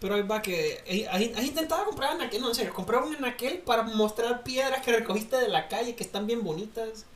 [0.00, 0.82] Pero ahí va que.
[0.86, 2.42] eh, ¿Has, intentado comprar anaquel?
[2.42, 6.02] No, en serio, comprar un anaquel para mostrar piedras que recogiste de la calle que
[6.04, 7.06] están bien bonitas.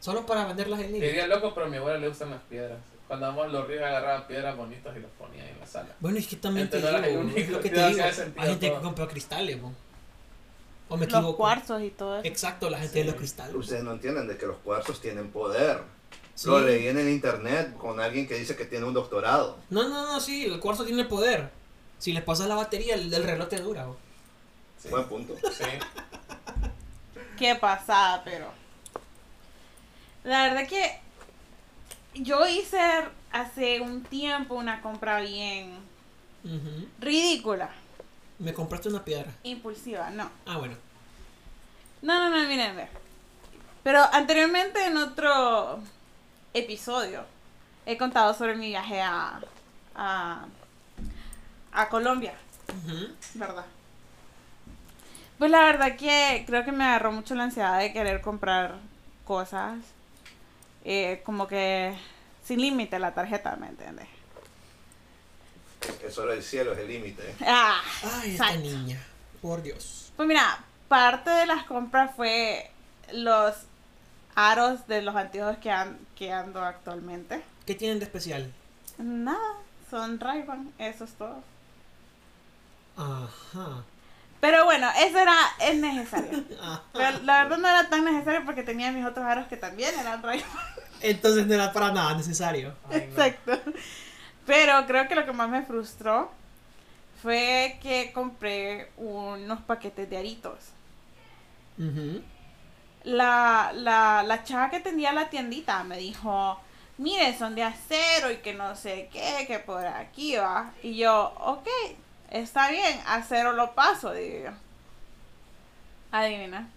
[0.00, 1.08] Solo para venderlas en línea.
[1.08, 2.78] Diría loco, pero a mi abuela le gustan las piedras.
[3.08, 5.94] Cuando vamos a los ríos agarraba piedras bonitas y las ponía ahí en la sala.
[6.00, 8.02] Bueno, es que también te digo, no era el es lo que te digo.
[8.36, 8.82] Hay gente que todo.
[8.82, 9.72] compra cristales, bo.
[10.88, 11.36] O me Los equivoco.
[11.36, 12.26] cuarzos y todo eso.
[12.26, 13.54] Exacto, la gente de los cristales.
[13.54, 15.80] Ustedes no entienden de que los cuarzos tienen poder.
[16.34, 16.48] Sí.
[16.48, 19.58] Lo leí en el internet con alguien que dice que tiene un doctorado.
[19.70, 21.50] No, no, no, sí, el cuarzo tiene poder.
[21.98, 23.86] Si le pasas la batería, el, el reloj te dura.
[24.80, 24.88] Sí.
[24.88, 25.34] Buen punto.
[25.52, 25.64] Sí.
[27.38, 28.50] Qué pasada, pero.
[30.24, 30.98] La verdad que
[32.14, 32.78] yo hice
[33.32, 35.78] hace un tiempo una compra bien
[37.00, 37.70] ridícula,
[38.38, 39.32] Me compraste una piedra.
[39.42, 40.30] impulsiva, no.
[40.46, 40.74] Ah, bueno.
[42.02, 42.88] No, no, no, miren, ver.
[43.82, 45.80] Pero anteriormente en otro
[46.54, 47.24] episodio
[47.84, 49.40] he contado sobre mi viaje a,
[49.96, 50.46] a,
[51.76, 52.34] a Colombia.
[53.34, 53.64] ¿verdad?
[55.38, 58.76] Pues la verdad que creo que me agarró mucho la ansiedad de querer comprar
[59.24, 59.78] cosas.
[60.84, 61.96] eh, como que
[62.44, 64.06] sin límite la tarjeta, ¿me entiendes?
[66.00, 67.34] Que solo el cielo es el límite.
[67.46, 67.80] Ah,
[68.20, 68.98] Ay, esta niña.
[69.42, 70.10] Por Dios.
[70.16, 70.58] Pues mira,
[70.88, 72.70] parte de las compras fue
[73.12, 73.54] los
[74.34, 77.42] aros de los antiguos que, an- que ando actualmente.
[77.66, 78.52] ¿Qué tienen de especial?
[78.98, 79.54] Nada,
[79.90, 80.44] son ray
[80.78, 81.42] eso es todo.
[82.96, 83.84] Ajá.
[84.40, 86.38] Pero bueno, eso era, es necesario.
[86.60, 86.82] Ajá.
[86.94, 90.22] Pero la verdad no era tan necesario porque tenía mis otros aros que también eran
[90.22, 90.44] ray
[91.00, 92.76] Entonces no era para nada necesario.
[92.84, 93.22] Ay, no.
[93.22, 93.52] Exacto.
[94.46, 96.32] Pero creo que lo que más me frustró
[97.22, 100.74] fue que compré unos paquetes de aritos.
[101.78, 102.22] Ujú.
[103.04, 106.60] la, la, la chava que tenía la tiendita me dijo,
[106.98, 110.74] mire, son de acero y que no sé qué, que por aquí va.
[110.82, 111.68] Y yo, ok,
[112.30, 114.50] está bien, acero lo paso, digo yo.
[116.12, 116.68] Adivina.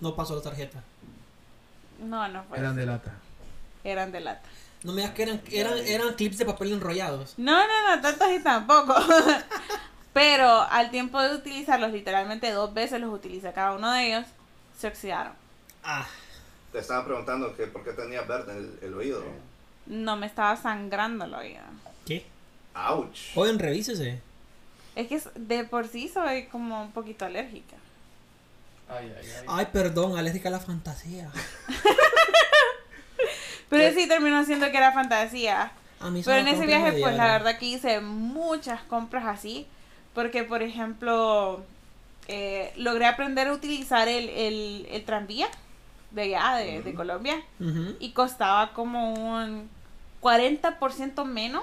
[0.00, 0.82] No pasó la tarjeta.
[2.00, 2.58] No, no fue.
[2.58, 2.80] Eran así.
[2.80, 3.12] de lata.
[3.84, 4.48] Eran de lata.
[4.82, 7.34] No me digas que eran, eran, eran clips de papel enrollados.
[7.36, 8.94] No, no, no, tantos y tampoco.
[10.12, 14.26] Pero al tiempo de utilizarlos, literalmente dos veces los utilicé cada uno de ellos,
[14.78, 15.34] se oxidaron.
[15.84, 16.06] Ah,
[16.72, 19.22] Te estaban preguntando que por qué tenía verde el, el oído.
[19.86, 21.62] No me estaba sangrando el oído.
[22.06, 22.26] ¿qué?
[22.74, 23.34] Ouch.
[23.34, 24.20] Joven, revísese.
[25.00, 27.76] Es que es- de por sí soy como un poquito alérgica.
[28.88, 29.44] Ay, ay, ay.
[29.48, 31.30] Ay, perdón, alérgica a la fantasía.
[33.68, 33.94] Pero ¿Qué?
[33.94, 35.70] sí terminó siendo que era fantasía.
[36.00, 39.66] A mí Pero en ese viaje, pues la verdad que hice muchas compras así.
[40.14, 41.62] Porque, por ejemplo,
[42.26, 45.46] eh, logré aprender a utilizar el, el, el tranvía
[46.10, 46.94] de allá, de, de.
[46.94, 47.40] Colombia.
[48.00, 49.68] Y costaba como un
[50.20, 51.62] 40% menos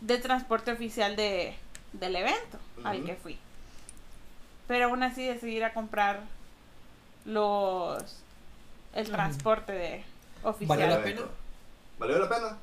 [0.00, 1.54] de transporte oficial de,
[1.92, 3.38] del evento al que fui.
[4.68, 6.20] Pero aún así decidí ir a comprar
[7.24, 8.02] los
[8.94, 10.04] el transporte de
[10.42, 10.78] oficial.
[10.78, 11.20] ¿Valió la pena?
[11.98, 12.56] ¿Valió la pena?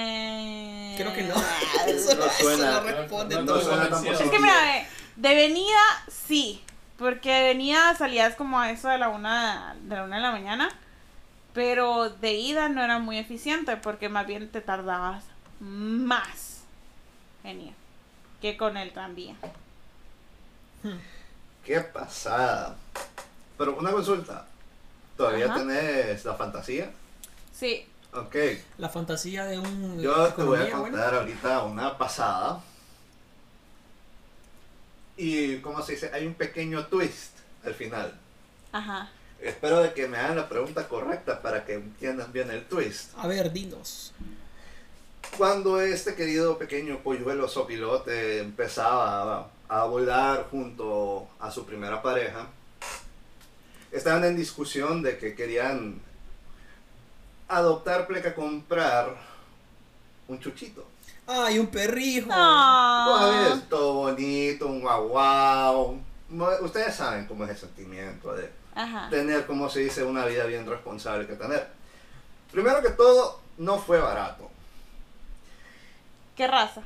[0.00, 0.94] Eh...
[0.96, 1.34] Creo que no.
[1.86, 3.62] Eso no no, suena- eso no responde no- no todo.
[3.62, 4.06] suena tan.
[4.06, 6.62] Es que mira, ve, de venida sí,
[6.98, 10.30] porque de venida salías como a eso de la una de la una de la
[10.32, 10.68] mañana,
[11.54, 15.24] pero de ida no era muy eficiente porque más bien te tardabas
[15.60, 16.49] más
[17.44, 17.74] en ir
[18.40, 19.34] que con el tranvía.
[21.64, 22.76] Qué pasada.
[23.58, 24.46] Pero una consulta.
[25.16, 25.56] ¿Todavía Ajá.
[25.56, 26.90] tenés la fantasía?
[27.52, 28.34] Sí, Ok.
[28.78, 30.00] La fantasía de un.
[30.00, 30.82] Yo te voy a bueno.
[30.82, 32.60] contar ahorita una pasada.
[35.16, 36.10] Y, ¿cómo se dice?
[36.12, 38.18] Hay un pequeño twist al final.
[38.72, 39.10] ajá.
[39.40, 43.12] Espero de que me hagan la pregunta correcta para que entiendan bien el twist.
[43.16, 44.12] A ver, dinos.
[45.36, 52.48] Cuando este querido pequeño polluelo sopilote empezaba a, a volar junto a su primera pareja,
[53.92, 56.00] estaban en discusión de que querían
[57.48, 59.16] adoptar, pleca, comprar
[60.28, 60.86] un chuchito.
[61.26, 62.28] Ay, un perrijo.
[62.32, 63.48] Ah.
[63.48, 66.00] Pues, todo bonito, un guau
[66.62, 69.08] Ustedes saben cómo es el sentimiento de Ajá.
[69.10, 71.68] tener, como se dice, una vida bien responsable que tener.
[72.52, 74.48] Primero que todo, no fue barato.
[76.36, 76.82] ¿Qué raza?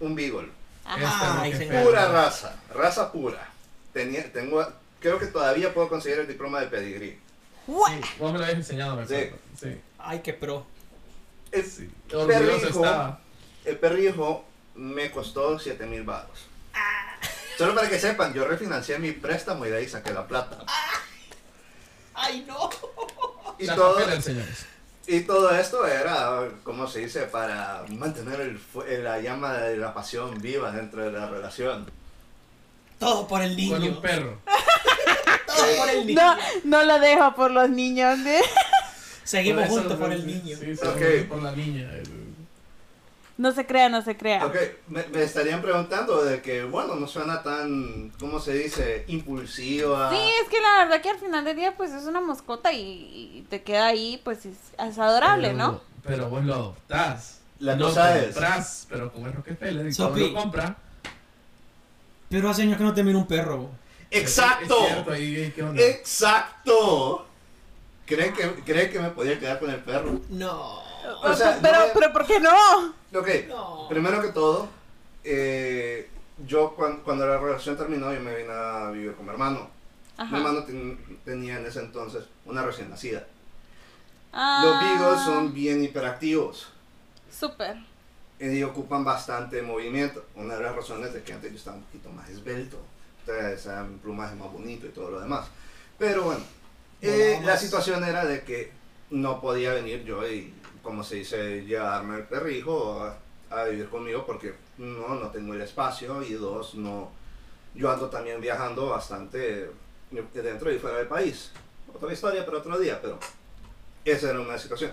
[0.00, 0.50] Un beagle.
[0.84, 1.42] Ajá.
[1.42, 1.74] Ay, señor.
[1.74, 1.84] feo.
[1.86, 3.48] Pura raza, raza pura.
[3.92, 4.66] Tenía, tengo,
[5.00, 7.18] creo que todavía puedo conseguir el diploma de pedigrí.
[7.66, 7.90] What?
[7.90, 9.80] Sí, vos me lo habías enseñado, me Sí.
[9.98, 10.66] Ay, qué pro.
[11.50, 11.90] El, sí.
[12.08, 13.20] Perrijo, estaba.
[13.64, 16.46] el perrijo me costó 7 mil baros.
[17.58, 20.58] Solo para que sepan, yo refinancié mi préstamo y de ahí saqué la plata.
[22.14, 22.70] Ay, no.
[23.58, 24.66] Y La todo, papel, señores.
[25.08, 29.92] Y todo esto era, como se dice, para mantener el fu- la llama de la
[29.94, 31.90] pasión viva dentro de la relación.
[32.98, 33.92] Todo por el Con niño.
[33.96, 34.38] un perro.
[35.46, 36.20] Todo por el niño.
[36.20, 38.18] No, no lo dejo por los niños.
[38.26, 38.40] ¿eh?
[39.24, 40.56] Seguimos juntos por el niño.
[40.58, 41.28] Sí, sí, Ok.
[41.28, 41.90] por la niña.
[43.38, 44.44] No se crea, no se crea.
[44.44, 44.56] Ok,
[44.88, 49.04] me, me estarían preguntando de que, bueno, no suena tan, ¿cómo se dice?
[49.06, 50.10] Impulsiva.
[50.10, 52.80] Sí, es que la verdad que al final del día pues es una mascota y,
[53.38, 55.80] y te queda ahí, pues es, es adorable, Pero- ¿no?
[56.04, 57.38] Pero vos lo adoptás.
[57.60, 60.76] La no cosa es- comprás, pero como es Rockefeller y lo compra.
[62.28, 63.70] Pero hace años que no te miro un perro.
[64.10, 64.78] ¡Exacto!
[64.82, 65.80] Es cierto, ahí, ¿qué onda?
[65.82, 67.26] ¡Exacto!
[68.04, 70.20] ¿Creen que, ¿Creen que me podía quedar con el perro?
[70.30, 70.82] No.
[71.22, 72.97] O sea, pero, no pero ¿por qué no?
[73.14, 73.86] Ok, No.
[73.88, 74.68] primero que todo,
[75.24, 76.08] eh,
[76.46, 79.70] yo cuan- cuando, la relación terminó, yo me vine a vivir con mi hermano.
[80.18, 80.36] Mi Ajá.
[80.36, 83.26] hermano ten- tenía en ese entonces una recién nacida.
[84.32, 86.68] Ah, Los beagles son bien hiperactivos.
[87.30, 87.76] Súper.
[88.40, 90.24] y ocupan bastante movimiento.
[90.36, 92.78] Una de las razones de que antes yo estaba un poquito más esbelto,
[93.18, 95.48] ustedes saben, un plumaje más bonito y todo lo demás.
[95.98, 96.44] Pero bueno,
[97.02, 98.70] eh, la situación era de que
[99.10, 100.54] no podía venir yo y,
[100.88, 103.18] como se dice, llevarme el perrijo a,
[103.50, 107.10] a vivir conmigo porque no, no tengo el espacio y dos, no,
[107.74, 109.70] yo ando también viajando bastante
[110.32, 111.52] dentro y fuera del país.
[111.94, 113.18] Otra historia para otro día, pero
[114.02, 114.90] esa era una situación.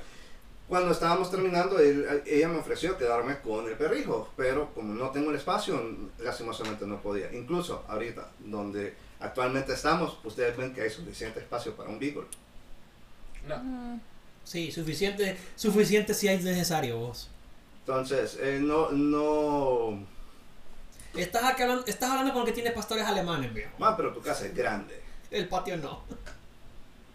[0.68, 5.30] Cuando estábamos terminando, él- ella me ofreció quedarme con el perrijo, pero como no tengo
[5.30, 5.82] el espacio,
[6.20, 7.32] lastimosamente no podía.
[7.34, 12.26] Incluso ahorita, donde actualmente estamos, ustedes ven que hay suficiente espacio para un beagle.
[13.48, 13.56] No.
[14.46, 17.30] Sí, suficiente, suficiente si es necesario vos.
[17.80, 20.06] Entonces, eh, no, no...
[21.16, 23.72] Estás, hablando, estás hablando con el que tiene pastores alemanes, viejo.
[23.80, 25.02] Más, pero tu casa es grande.
[25.32, 26.04] El patio no.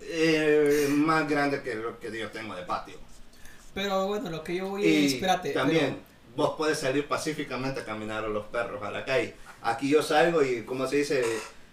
[0.00, 2.96] Eh, más grande que lo que yo tengo de patio.
[3.74, 5.50] Pero bueno, lo que yo voy Y es, espérate.
[5.50, 5.98] también,
[6.34, 9.34] vos puedes salir pacíficamente a caminar a los perros a la calle.
[9.62, 11.22] Aquí yo salgo y, como se dice,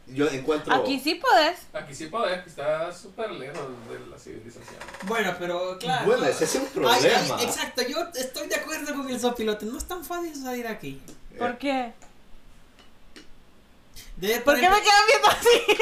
[0.08, 0.74] yo encuentro...
[0.74, 1.60] Aquí sí podés.
[1.74, 4.80] Aquí sí podés, que está súper lejos de la civilización.
[5.04, 6.06] bueno, pero claro.
[6.06, 6.96] Bueno, ese es un problema.
[6.96, 9.66] ay, exacto, yo estoy de acuerdo con el sopilote.
[9.66, 11.02] No es tan fácil salir aquí.
[11.38, 11.94] ¿Por qué?
[14.44, 15.82] ¿Por qué me quedan viendo así?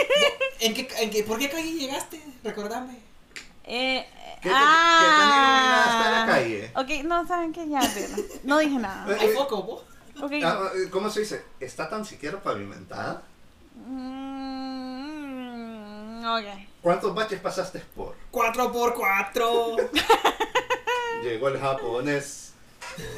[0.60, 2.22] ¿En qué, en qué- ¿Por qué calle llegaste?
[2.44, 3.00] Recordame.
[3.64, 4.06] Eh,
[4.42, 6.28] ¿Qué, qué, qué tan iluminada está la ah.
[6.28, 6.72] calle?
[6.76, 7.68] Ok, no, ¿saben qué?
[7.68, 8.08] Ya, pero
[8.44, 9.18] no dije nada.
[9.20, 9.84] Hay foco, vos.
[10.44, 11.44] Ah, ¿Cómo se dice?
[11.60, 13.24] ¿Está tan siquiera pavimentada?
[14.56, 16.46] Mm, ok.
[16.82, 18.16] ¿Cuántos baches pasaste por?
[18.32, 19.90] 4x4.
[21.24, 22.54] Llegó el japonés.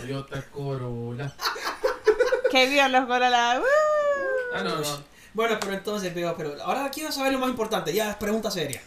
[0.02, 1.34] Toyota Corolla.
[2.52, 3.62] Qué bien los Corolla.
[4.54, 5.04] Ah, no, no.
[5.34, 7.94] Bueno, pero entonces, veo, pero ahora quiero saber lo más importante.
[7.94, 8.82] Ya es pregunta seria.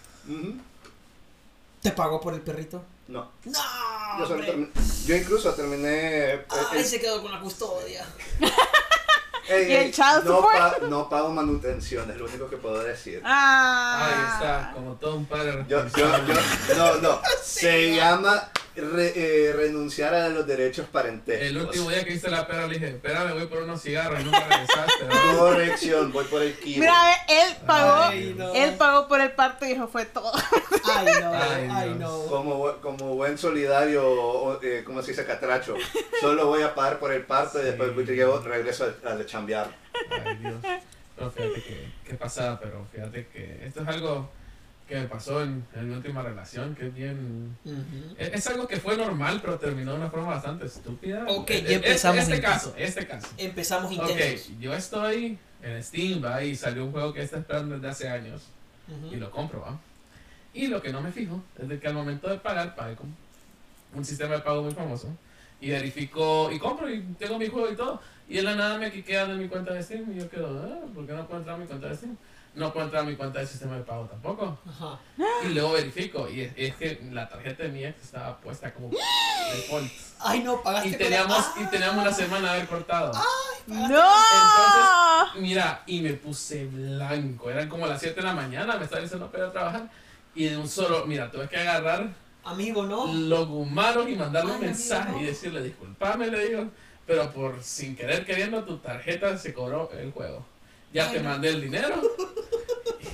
[1.83, 2.83] ¿Te pagó por el perrito?
[3.09, 3.31] No.
[3.45, 3.53] No.
[4.19, 4.47] Yo, solo hombre.
[4.47, 4.71] terminé-
[5.07, 6.45] yo incluso terminé.
[6.73, 8.05] Ay, eh, se quedó con la custodia.
[9.51, 10.57] ey, ¿Y el child no, support?
[10.59, 13.21] pa- no pago manutención, es lo único que puedo decir.
[13.25, 14.07] Ah.
[14.07, 15.65] Ahí está, como todo un padre.
[15.69, 17.21] Yo, yo, yo, no, no.
[17.43, 18.49] Se llama
[18.81, 21.47] re- eh, renunciar a los derechos parentescos.
[21.47, 24.25] El último día que hice la pera le dije, espérame, voy por unos cigarros y
[24.25, 25.05] nunca regresaste.
[25.05, 25.37] ¿verdad?
[25.39, 26.81] Corrección, voy por el kilo.
[26.81, 28.53] Mira, él pagó, Ay, no.
[28.55, 30.33] él pagó por el parto y eso fue todo.
[30.85, 31.33] Ay, no.
[31.35, 32.25] Ay, Ay, no.
[32.27, 35.25] Como, como buen solidario, eh, ¿cómo se dice?
[35.25, 35.75] Catracho.
[36.21, 38.13] Solo voy a pagar por el parto y después Sí.
[38.17, 39.71] llego, regreso a, a chambear.
[40.25, 40.55] Ay, Dios.
[41.17, 44.31] Pero fíjate que, que pasada, pero fíjate que esto es algo
[44.91, 47.57] que me pasó en, en mi última relación, que es bien...
[47.65, 48.15] Ujú.
[48.19, 51.25] Es, es algo que fue normal, pero terminó de una forma bastante estúpida.
[51.29, 53.29] Ok, Eh, ya eh, empezamos Este, caso, este caso.
[53.39, 54.51] Empezamos Ok, intensos.
[54.59, 56.43] yo estoy en Steam, ¿va?
[56.43, 58.43] Y salió un juego que está esperando desde hace años.
[58.89, 59.15] Ujú.
[59.15, 59.79] y lo compro, ¿va?
[60.53, 63.15] Y lo que no me fijo es de que al momento de pagar, pagué con
[63.95, 65.07] un sistema de pago muy famoso.
[65.61, 68.01] Y verifico, y compro, y tengo mi juego y todo.
[68.29, 70.11] Y en la nada me quiquean de mi cuenta de Steam.
[70.13, 72.17] Y yo quedo, ah, ¿por qué no puedo entrar a mi cuenta de Steam?
[72.55, 74.59] No puedo entrar a mi cuenta de sistema de pago tampoco.
[74.69, 74.99] Ajá.
[75.45, 78.91] Y luego verifico, y es, es que la tarjeta de mi ex estaba puesta como
[78.91, 79.91] default.
[80.19, 83.13] Ay, no, pagaste Y con la- teníamos, Ah, y teníamos una semana de haber cortado.
[83.69, 85.41] ¡No!
[85.41, 87.51] Mira, y me puse blanco.
[87.51, 89.91] Eran como las 7 de la mañana, me estaba diciendo para a trabajar.
[90.35, 92.09] Y de un solo, mira, tuve que agarrar
[92.45, 93.13] Amigo, no.
[93.13, 95.23] los humanos y mandarle un Ay, mensaje amigo, no.
[95.25, 96.67] y decirle, disculpame, le digo,
[97.07, 100.45] pero por sin querer queriendo tu tarjeta se cobró el juego.
[100.93, 101.31] Ya Ay, te no.
[101.31, 102.01] mandé el dinero.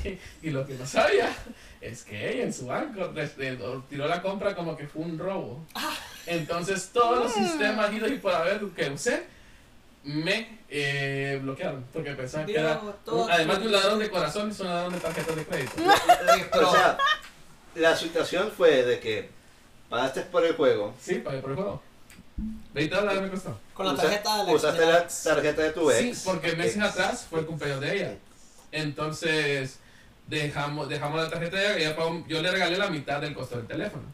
[0.05, 1.35] y, y lo que no sabía
[1.81, 3.59] es que ella en su banco de-
[3.89, 5.65] tiró la compra como que fue un robo.
[5.75, 5.95] Ah.
[6.27, 7.45] Entonces todos los Mm.
[7.49, 9.25] sistemas idos y por haber que usé
[10.03, 14.61] me eh, bloquearon porque pensaban que era un- además de un ladrón de corazón es
[14.61, 15.75] un ladrón de tarjetas de crédito.
[16.67, 16.97] O sea,
[17.75, 19.29] la situación fue de que
[19.89, 21.83] pagaste por el juego, Sí, pagué por el juego.
[22.75, 23.59] 20 dólares me costó.
[23.77, 25.23] Con la tarjeta de la usaste de la ex.
[25.23, 26.23] tarjeta de tu Sí, ex.
[26.25, 28.15] porque meses atrás fue el cumpleaños de ella.
[28.73, 29.79] Entonces
[30.27, 33.67] dejamos, dejamos la tarjeta de ella, pagó- yo le regalé la mitad del costo del
[33.67, 34.05] teléfono.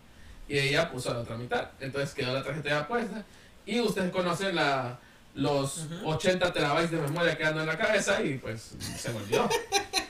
[0.48, 1.68] Y ella puso la otra mitad.
[1.81, 3.25] Entonces quedó la tarjeta ya puesta.
[3.64, 4.98] Y ustedes conocen la,
[5.35, 6.09] los Ujú.
[6.11, 9.48] 80 terabytes de memoria que andan en la cabeza y pues se me olvidó.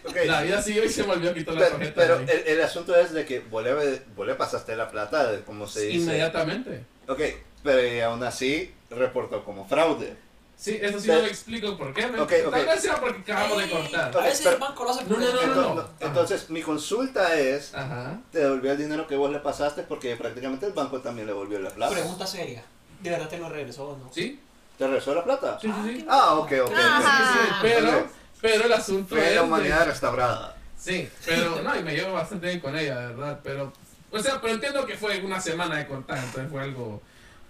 [0.05, 1.95] Ok, La vida siguió y se me olvidó quitar la Pero, tarjeta.
[1.95, 5.69] pero el, el asunto es de que vos le, vos le pasaste la plata, como
[5.69, 5.99] se dice.
[6.03, 6.85] Inmediatamente.
[7.07, 7.21] Ok,
[7.63, 10.17] pero aún así reportó como fraude.
[10.57, 12.07] Sí, eso sí Pero- no lo explico por qué.
[12.07, 12.55] Ok, Tal ok.
[12.55, 14.17] vez sea porque acabamos de cortar.
[14.17, 17.35] A veces pero- el banco lo hace No, no, no, no, Entonces, entonces, mi consulta
[17.37, 18.21] es, Ajá.
[18.31, 19.83] ¿te devolvió el dinero que vos le pasaste?
[19.83, 21.93] Porque prácticamente el banco también le devolvió la plata.
[21.95, 22.63] Pregunta seria.
[23.01, 24.13] ¿De verdad te lo regresó o no?
[24.13, 24.39] ¿Sí?
[24.79, 25.59] ¿Te regresó la plata?
[25.61, 26.07] Sí, sí, sí.
[26.09, 26.69] Ah, ok, ok.
[26.71, 26.77] ok.
[26.79, 27.33] Ajá.
[27.35, 28.07] Sí, sí, pero,
[28.41, 30.57] pero el asunto Fe es la de- humanidad restaurada.
[30.79, 33.73] Sí, pero no, y me llevo bastante bien con ella, de verdad, pero
[34.13, 37.01] o sea, pero entiendo que fue una semana de cortar, entonces fue algo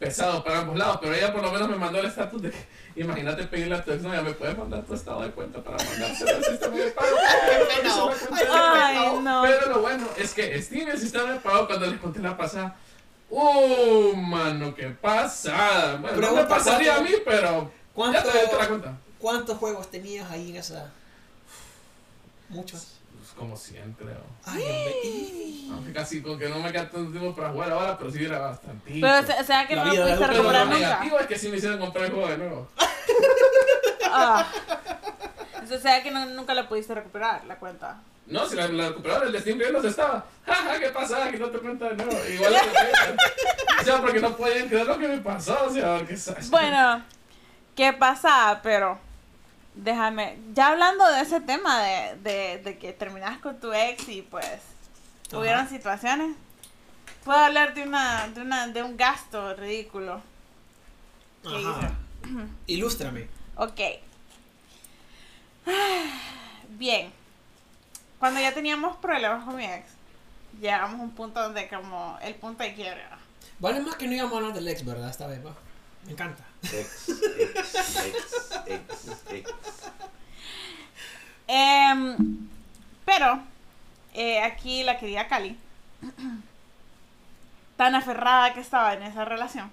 [0.03, 2.67] pesado para ambos lados, pero ella por lo menos me mandó el estatus de que
[2.97, 5.77] imagínate pedirle a tu ex, no, ya me puedes mandar tu estado de cuenta para
[5.85, 7.09] mandárselo al sistema de pago.
[7.85, 8.11] No.
[8.53, 9.43] Ay, no.
[9.43, 12.77] Pero lo bueno es que Steam el sistema de pago cuando les conté la pasada
[13.31, 15.97] ¡Uh, mano, qué pasada!
[15.97, 18.99] Bueno, no me pasaría a mí, pero ¿Cuánto- ya te, te la cuenta.
[19.19, 20.91] ¿Cuántos juegos tenías ahí en esa?
[22.51, 22.92] Muchos.
[23.43, 24.21] Como 100, creo.
[24.47, 25.69] Ay.
[25.73, 28.39] Aunque casi con que no me queda tanto tiempo para jugar ahora, pero sí era
[28.39, 29.01] bastante.
[29.01, 30.79] Pero, o sea- que La no lo pudiste lo recuperar nunca.
[30.79, 32.69] negativo es que sí me hicieron comprar el juego de nuevo.
[34.15, 34.47] Ah.
[35.65, 37.97] O sea que no- nunca lo pudiste recuperar, la cuenta.
[38.27, 40.25] No, si la, la recuperadora del de Steam Games estaba.
[40.47, 41.31] Jaja, ¿qué pasa?
[41.33, 42.13] Que no te cuenta de nuevo.
[42.29, 45.65] Igual lo que O sea, porque no podían creer lo que me pasó.
[45.67, 46.49] O sea, sabes.
[46.51, 47.03] Bueno,
[47.75, 48.61] ¿qué pasa?
[48.63, 48.99] Pero
[49.75, 54.23] déjame, ya hablando de ese tema de, de, de que terminas con tu ex y
[54.23, 54.61] pues
[55.33, 56.37] hubieron situaciones,
[57.25, 60.21] puedo hablar de una, de una, de un gasto ridículo.
[61.43, 61.93] ¿Qué Ajá.
[62.67, 63.29] Ilústrame.
[63.57, 63.81] Ok.
[66.71, 67.13] Bien.
[68.19, 69.87] Cuando ya teníamos problemas con mi ex,
[70.61, 73.03] llegamos a un punto donde como el punto de quiebre.
[73.11, 73.17] ¿no?
[73.59, 75.11] Vale más que no íbamos a hablar del ex, ¿verdad?
[75.11, 75.55] Esta vez, va.
[76.05, 76.45] Me encanta.
[76.63, 79.51] Ex, ex, ex, ex, ex.
[81.49, 82.49] Em,
[83.05, 83.41] pero
[84.15, 85.59] eh, aquí la querida Cali,
[87.77, 89.71] tan aferrada que estaba en esa relación,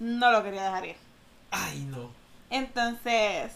[0.00, 0.96] no lo quería dejar ir.
[1.50, 2.10] Ay, no.
[2.50, 3.52] Entonces.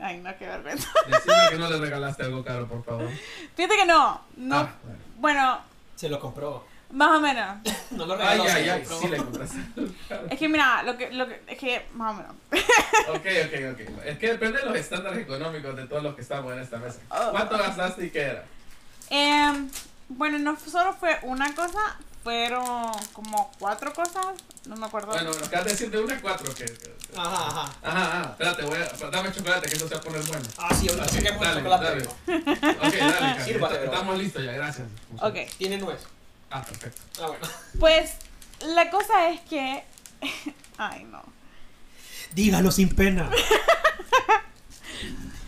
[0.00, 0.88] Ay, no, qué vergüenza.
[1.08, 3.08] Decime que no le regalaste algo caro, por favor.
[3.56, 4.20] Fíjate que no.
[4.36, 4.56] No.
[4.56, 4.98] Ah, bueno.
[5.16, 5.60] Bueno,
[5.96, 6.64] Se lo compró.
[6.90, 7.56] Más o menos.
[7.90, 8.42] No lo Ay, regaló.
[8.44, 9.00] ay, ay, compró.
[9.00, 9.56] sí le compraste.
[10.30, 12.34] Es que mira, lo que, lo que, es que más o menos.
[13.08, 14.04] Ok, ok, ok.
[14.04, 16.98] Es que depende de los estándares económicos de todos los que estamos en esta mesa.
[17.08, 17.30] Oh.
[17.30, 18.44] ¿Cuánto gastaste y qué era?
[19.08, 19.70] Em,
[20.10, 21.78] bueno, no solo fue una cosa,
[22.22, 24.26] fueron como cuatro cosas.
[24.66, 25.08] No me acuerdo.
[25.12, 26.54] Bueno, nos acabas de decir de una a cuatro.
[26.54, 27.72] Que, que- Ajá, ajá.
[27.82, 28.30] Ajá, ajá.
[28.32, 30.44] Espérate, voy a, dame chocolate que eso se va a poner bueno.
[30.58, 31.84] Ah, sí, ahorita Así, saquemos el dale, chocolate.
[32.26, 32.76] dale.
[32.76, 33.84] Ok, dale, Sírvate.
[33.86, 34.86] Estamos listos ya, gracias.
[35.22, 36.00] ok, Tiene nuez.
[36.50, 37.00] Ah, perfecto.
[37.22, 37.46] Ah, bueno.
[37.78, 38.12] pues
[38.66, 39.84] la cosa es que.
[40.78, 41.22] Ay, no.
[42.34, 43.30] Dígalo sin pena.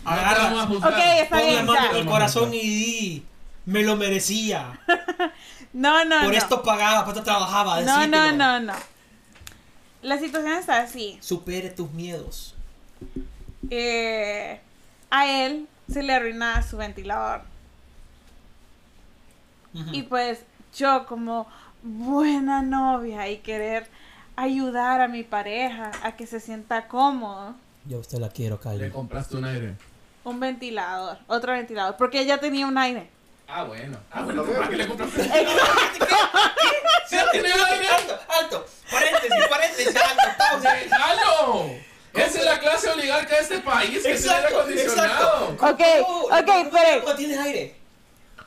[0.03, 0.93] No Agarra, juzgar.
[0.93, 1.89] Ok, está pon la bien, mano ya.
[1.91, 3.25] en el corazón y di.
[3.65, 4.79] Me lo merecía.
[5.73, 6.37] No, no, Por no.
[6.37, 7.79] esto pagaba, por esto trabajaba.
[7.79, 8.31] no, no, decítelo.
[8.35, 8.73] no, no.
[10.01, 11.17] La situación está así.
[11.21, 12.55] Supere tus miedos.
[13.69, 14.59] Eh,
[15.09, 17.43] a él se le arruina su ventilador.
[19.93, 20.39] Y pues
[20.77, 21.47] yo como
[21.83, 23.87] buena novia y querer
[24.35, 27.55] ayudar a mi pareja a que se sienta cómodo,
[27.85, 28.91] Yo a usted la quiero, Le Kylie.
[28.91, 29.75] compraste un aire.
[30.23, 33.09] un ventilador, otro ventilador, porque ella tenía un aire.
[33.47, 33.97] Ah, bueno.
[34.11, 34.49] Ah, bueno, Ok.
[34.55, 35.21] ¿para qué le compraste?
[35.25, 36.05] Exacto.
[37.09, 37.49] ¡Sí, tiene!
[37.51, 38.65] Alto, alto.
[38.89, 40.73] Paréntesis, paréntesis, alto, pausa.
[40.73, 41.65] ¡Déjalo!
[42.13, 45.47] Esa es la clase oligarca de este país que tiene aire acondicionado.
[45.59, 45.81] Ok,
[46.31, 47.01] ok, espere.
[47.03, 47.75] ¿Cómo tienes aire?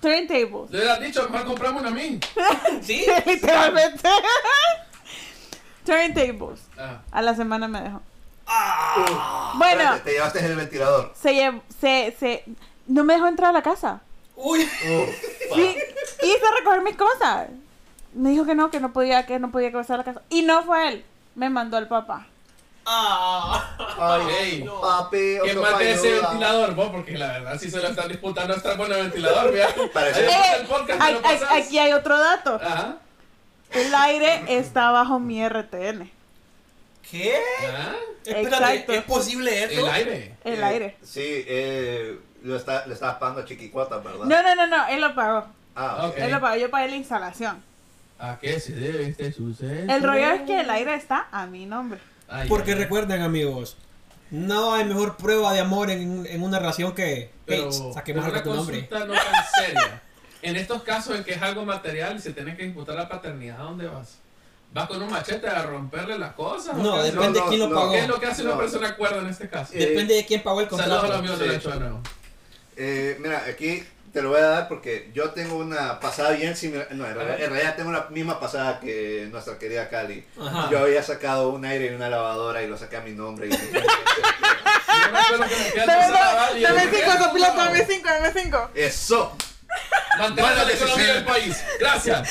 [0.04, 0.70] Turntables.
[0.70, 2.20] Le hubieras dicho, mejor compramos una a mí.
[2.82, 3.06] ¿Sí?
[3.26, 4.08] Literalmente.
[5.84, 6.60] Turntables.
[6.78, 8.00] Ah, A la semana me dejó.
[8.46, 9.52] Ah.
[9.56, 11.12] Bueno, Espérate, te llevaste el ventilador.
[11.20, 12.44] se, lle- se, se,
[12.86, 14.02] no me dejó entrar a la casa.
[14.36, 14.60] Uy.
[14.62, 15.08] Uf.
[15.54, 15.76] Sí,
[16.22, 17.48] hice recoger mis cosas.
[18.12, 20.22] Me dijo que no, que no podía, que no podía cruzar la casa.
[20.28, 21.04] Y no fue él.
[21.34, 22.26] Me mandó el papá.
[22.86, 23.76] Ah.
[23.98, 24.62] Ay, Ey.
[24.64, 24.80] no.
[24.80, 26.74] papi, ¿Quién otro mate ese ventilador?
[26.74, 29.68] Vos, porque la verdad, si se lo están disputando, está bueno el ventilador, mira.
[29.92, 31.52] Parece- Ahí Eh, está el podcast, ¿me ay- lo ay- pasas?
[31.66, 32.54] aquí hay otro dato.
[32.62, 32.96] Ajá.
[33.70, 36.10] El aire está bajo mi RTN.
[37.10, 37.34] ¿Qué?
[37.68, 37.92] Ah,
[38.24, 38.42] Espérate,
[38.74, 38.92] Exacto.
[38.92, 39.80] ¿es posible esto?
[39.80, 40.34] El aire.
[40.44, 40.96] El Eh, aire.
[41.02, 44.24] Sí, eh, lo está, le estabas pagando a Chiquicuata, ¿verdad?
[44.24, 45.46] No, no, no, no, él lo pagó.
[45.76, 46.14] Ah, Ok.
[46.18, 47.62] Él lo pagó, yo pagué la instalación.
[48.18, 49.92] ¿A qué se debe este suceso?
[49.92, 52.00] El rollo es que el aire está a mi nombre.
[52.34, 52.82] Ay, Porque ay, ay.
[52.84, 53.76] recuerden, amigos,
[54.30, 57.30] no hay mejor prueba de amor en, en una relación que.
[57.46, 58.88] Hey, saquemos algo tu nombre.
[58.88, 60.02] consulta no tan seria.
[60.42, 63.60] En estos casos en que es algo material y se tiene que disputar la paternidad,
[63.60, 64.18] ¿a dónde vas?
[64.72, 66.76] ¿Vas con un machete a romperle las cosas?
[66.76, 67.76] No, depende No, de quién lo no.
[67.76, 67.92] pagó.
[67.92, 69.72] ¿Qué es lo que hace una persona cuerda en este caso?
[69.72, 71.18] Eh, Depende de quién pagó el Saludos a los contrato.
[71.18, 72.00] amigos de la.
[72.76, 73.84] Eh, mira, aquí
[74.14, 76.86] te lo voy a dar porque yo tengo una pasada bien similar.
[76.92, 80.24] No, en realidad, en realidad tengo la misma pasada que nuestra querida Cali.
[80.40, 80.68] Ajá.
[80.70, 83.48] Yo había sacado un aire y una lavadora y lo saqué a mi nombre.
[83.48, 83.56] Y me
[85.18, 87.54] acuerdo que me quedé Dame, en esa val y yo dame dije, cinco, "Eh, copiloto,
[87.54, 87.64] no".
[87.64, 88.70] dame cinco, dame cinco.
[88.74, 89.36] ¡Eso!
[90.18, 91.64] Manteniendo la economía del país.
[91.80, 92.28] Gracias.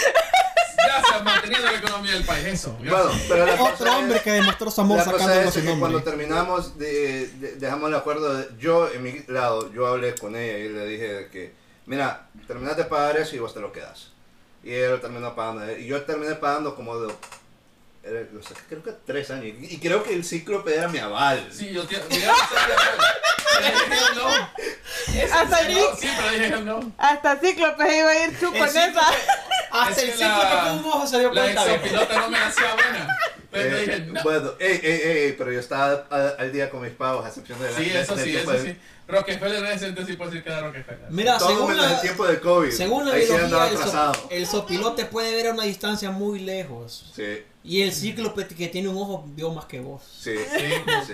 [0.77, 2.45] Gracias, manteniendo la economía del país.
[2.45, 2.71] Eso.
[2.79, 5.65] Bueno, pero la Otro cosa hombre es- que demostró su amor sacándolo es su que
[5.65, 5.79] nombre.
[5.81, 8.57] cuando terminamos, de, de- dejamos el acuerdo.
[8.57, 11.53] yo, en mi lado, yo hablé con ella y le dije que,
[11.85, 14.09] mira, terminaste de pagar eso y vos te lo quedas.
[14.63, 15.69] Y él terminó pagando.
[15.77, 17.13] Y yo terminé pagando como de,
[18.03, 19.55] era- lo saqué creo que tres años.
[19.59, 21.47] Y, creo que el cíclope era mi aval.
[21.51, 22.01] Sí, yo te.
[22.09, 22.33] Mira,
[24.15, 24.27] no.
[25.35, 25.75] Hasta ahí.
[25.75, 26.91] no, Siempre le dije no.
[26.97, 29.07] Hasta Cíclope iba a ir tú El con cíclope- esa.
[29.71, 33.17] Hasta el que con un ojo se dio La exopilota no me hacía buena.
[33.53, 34.23] Pero Eh, dije no.
[34.23, 37.59] Bueno, ey, ey, ey, pero yo estaba a- al día con mis pagos, a excepción
[37.61, 38.77] de la Sí, eso sí, eso de- sí.
[39.07, 39.81] Rockefeller es
[40.17, 41.05] puedo decir que era Rockefeller.
[41.09, 42.71] Mira, Todo según la, el tiempo del COVID.
[42.71, 47.11] según la biología, el, so- el sopilote puede ver a una distancia muy lejos.
[47.15, 50.01] Sí, Y el cíclope que tiene un ojo vio más que vos.
[50.19, 50.65] sí, Sí.
[51.07, 51.13] sí.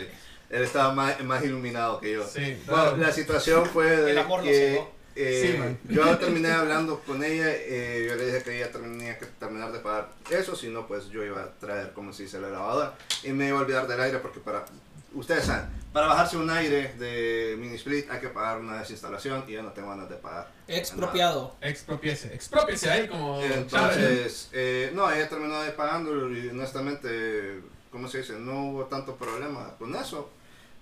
[0.49, 2.23] Él estaba más, más iluminado que yo.
[2.27, 2.97] Sí, Bueno, claro.
[2.97, 4.91] la situación fue de El amor lo que cegó.
[5.15, 9.25] Eh, Sí, yo terminé hablando con ella, eh, yo le dije que ella tenía que
[9.25, 12.49] terminar de pagar eso, si no pues yo iba a traer como se dice la
[12.49, 14.65] lavadora y me iba a olvidar del aire porque para,
[15.13, 19.53] ustedes saben, para bajarse un aire de mini split hay que pagar una desinstalación y
[19.53, 20.47] yo no tengo ganas de pagar.
[20.67, 21.55] Expropiado.
[21.61, 22.33] Expropiese.
[22.33, 23.41] Expropiese ahí como.
[23.41, 28.33] Entonces, eh, no, ella terminó de pagándolo y honestamente, ¿cómo se dice?
[28.33, 30.29] No hubo tanto problema con eso,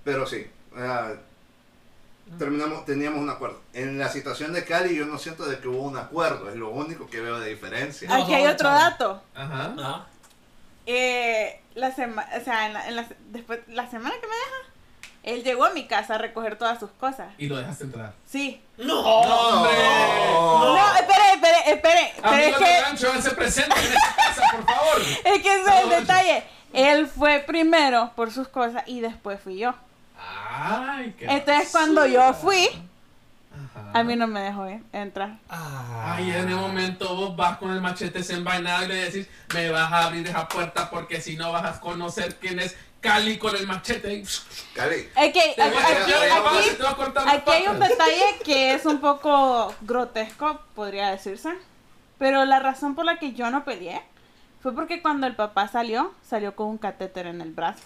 [0.03, 0.45] pero sí,
[2.37, 3.61] terminamos, teníamos un acuerdo.
[3.73, 6.69] En la situación de Cali yo no siento de que hubo un acuerdo, es lo
[6.69, 8.07] único que veo de diferencia.
[8.11, 8.19] Ah.
[8.23, 9.21] Aquí hay otro dato.
[9.35, 9.73] Ajá.
[9.77, 10.05] Ajá.
[10.85, 14.73] Eh, la semana, o sea, en la, en la- después, la semana que me deja,
[15.23, 17.27] él llegó a mi casa a recoger todas sus cosas.
[17.37, 18.13] Y lo dejaste entrar.
[18.25, 18.61] Sí.
[18.77, 19.01] ¡No!
[19.01, 19.73] ¡Hombre!
[20.33, 22.13] No, espere, espere, espere.
[22.21, 25.01] Pero es que, rancho, háganse presentes en esta casa, por favor.
[25.25, 26.43] es que ese es el No, detalle.
[26.73, 29.73] Él fue primero por sus cosas y después fui yo.
[30.59, 32.33] Ay, qué Entonces cuando yo basura.
[32.39, 32.67] fui,
[33.53, 33.99] Ajá.
[33.99, 35.37] a mí no me dejó eh, entrar.
[35.49, 36.13] Ah.
[36.15, 39.91] Ay, en el momento vos vas con el machete desenvainado y le decís, me vas
[39.91, 43.67] a abrir esa puerta porque si no vas a conocer quién es Cali con el
[43.67, 44.23] machete.
[44.73, 45.07] Cali.
[45.15, 45.61] A aquí, aquí-
[47.51, 51.53] hay un detalle que es un poco grotesco, podría decirse.
[52.17, 54.01] Pero la razón por la que yo no peleé
[54.63, 57.83] fue porque cuando el papá salió, salió con un catéter en el brazo.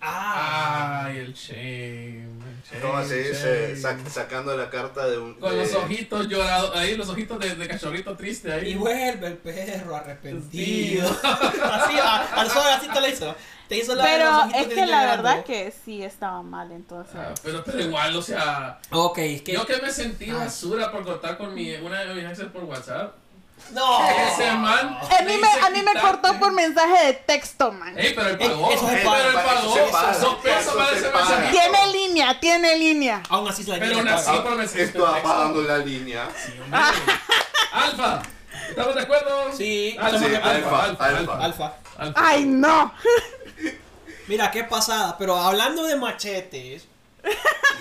[0.00, 1.04] Ah.
[1.06, 2.24] Ay, el shame.
[2.24, 3.74] el shame, ¿Cómo se dice?
[3.74, 3.80] shame.
[4.02, 5.34] Sac- sacando la carta de un.
[5.34, 8.70] Con de- los ojitos llorados, ahí los ojitos de, de cachorrito triste ahí.
[8.72, 11.08] Y vuelve el perro arrepentido.
[11.22, 13.34] Así, al sol, así te lo hizo.
[13.68, 15.22] Te hizo la Pero es que la llorando.
[15.24, 17.16] verdad que sí estaba mal entonces.
[17.16, 19.52] Ah, pero, pero igual, o sea, Ok, es que.
[19.52, 20.36] yo que me sentí Ah.
[20.36, 23.14] basura por cortar con mi, una de mis exes por WhatsApp.
[23.72, 24.08] No.
[24.08, 24.98] Ese man.
[25.18, 27.96] A mí me, a mí me cortó por mensaje de texto, man.
[27.98, 28.70] Ey, pero él pagó.
[28.72, 29.00] eso paga.
[29.02, 29.74] pero él pagó.
[30.20, 31.50] Dos pesos Eso para se ese mensajito.
[31.50, 33.22] Tiene línea, tiene línea.
[33.28, 36.28] Aún así se la Pero aún así, por mensaje Esto apagando la línea.
[37.72, 38.22] Alfa,
[38.68, 39.52] ¿estamos de acuerdo?
[39.56, 41.74] Sí, Alfa, sí, alfa, alfa, alfa.
[42.14, 42.92] Ay, no.
[44.28, 45.16] Mira, qué pasada.
[45.18, 46.86] Pero hablando de machetes,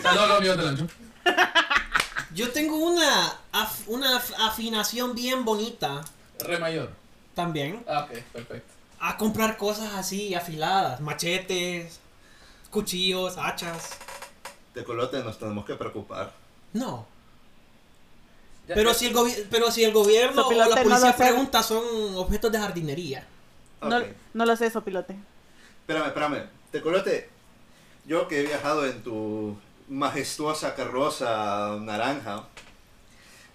[0.01, 0.87] Saludos a los míos del ancho.
[2.33, 6.03] yo tengo una, af- una af- afinación bien bonita
[6.39, 6.89] Re mayor.
[7.35, 8.73] también Ah, ok, perfecto.
[8.99, 10.99] a comprar cosas así afiladas.
[11.01, 11.99] Machetes,
[12.71, 13.89] cuchillos, hachas.
[14.73, 16.33] De colote nos tenemos que preocupar.
[16.73, 17.05] No.
[18.67, 21.83] Ya- Pero si el, pero si el gobierno o la no policía pregunta, son
[22.15, 23.25] objetos de jardinería.
[23.81, 24.01] No,
[24.33, 25.15] no lo sé, sopilote.
[25.81, 26.49] Espérame, espérame.
[26.71, 27.29] Tecolote,
[28.05, 29.57] yo que he viajado en tu
[29.89, 32.43] majestuosa carroza naranja,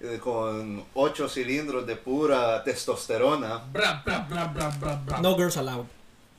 [0.00, 5.20] eh, con ocho cilindros de pura testosterona, Bra, bra, bra, bra, bra, bra.
[5.20, 5.86] No girls allowed.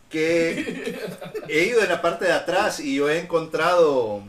[0.10, 0.96] que
[1.50, 4.22] he ido en la parte de atrás y yo he encontrado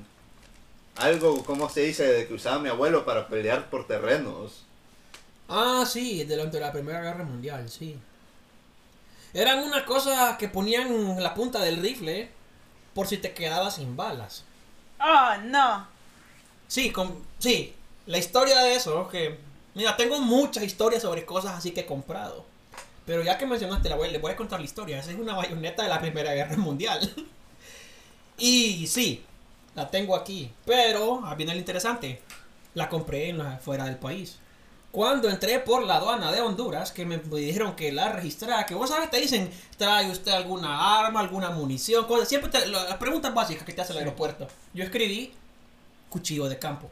[0.96, 4.64] algo, ¿cómo se dice?, de que usaba mi abuelo para pelear por terrenos.
[5.48, 7.98] Ah, sí, durante la Primera Guerra Mundial, sí.
[9.34, 12.30] Eran una cosa que ponían en la punta del rifle
[12.94, 14.44] por si te quedabas sin balas.
[15.00, 15.86] Oh, no.
[16.68, 17.74] Sí, con, sí,
[18.06, 19.38] la historia de eso, es que...
[19.74, 22.44] Mira, tengo muchas historias sobre cosas así que he comprado.
[23.06, 24.98] Pero ya que mencionaste la abuela, le voy a contar la historia.
[24.98, 27.12] Esa es una bayoneta de la Primera Guerra Mundial.
[28.38, 29.24] y sí,
[29.74, 30.50] la tengo aquí.
[30.64, 32.22] Pero, ah, viene lo interesante.
[32.74, 34.38] La compré en la, fuera del país.
[34.94, 38.90] Cuando entré por la aduana de Honduras, que me dijeron que la registrara, que vos
[38.90, 42.28] sabes, te dicen, trae usted alguna arma, alguna munición, cosas.
[42.28, 44.04] Siempre te- lo- las preguntas básicas que te hace el Sí.
[44.04, 44.46] aeropuerto.
[44.72, 45.34] Yo escribí
[46.10, 46.88] cuchillo de campo.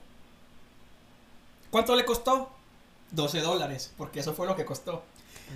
[1.71, 2.51] ¿Cuánto le costó?
[3.13, 5.05] 12 dólares, porque eso fue lo que costó.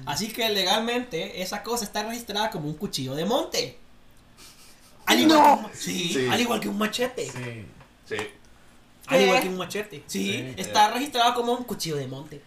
[0.04, 3.76] Así que legalmente esa cosa está registrada como un cuchillo de monte.
[5.06, 6.28] Al igual, que, un, ma- sí, Sí.
[6.30, 7.28] al igual que un machete.
[7.28, 7.66] Sí.
[8.08, 8.16] Sí.
[9.06, 9.24] Al ¿Qué?
[9.24, 10.04] igual que un machete.
[10.06, 10.54] Sí, Sí.
[10.56, 12.42] está registrado como un cuchillo de monte.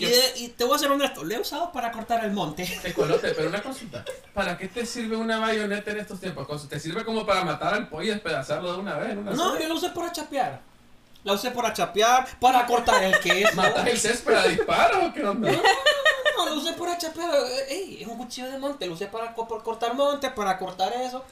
[0.00, 2.64] Y, de- y te voy a ser honesto, lo he usado para cortar el monte.
[2.82, 4.04] Tecolote, pero una consulta.
[4.32, 6.68] ¿Para qué te sirve una bayoneta en estos tiempos?
[6.68, 9.16] ¿Te sirve como para matar al pollo y despedazarlo de una vez?
[9.16, 9.60] una No, sola?
[9.60, 10.60] yo lo usé para chapear.
[11.24, 13.50] La usé para chapear, para cortar el queso.
[13.56, 15.50] ¿Matas el césped a disparos o qué onda?
[15.50, 17.30] No, lo usé para chapear.
[17.68, 18.86] Ey, es un cuchillo de monte.
[18.86, 21.24] Lo usé para, para cortar monte, para cortar eso.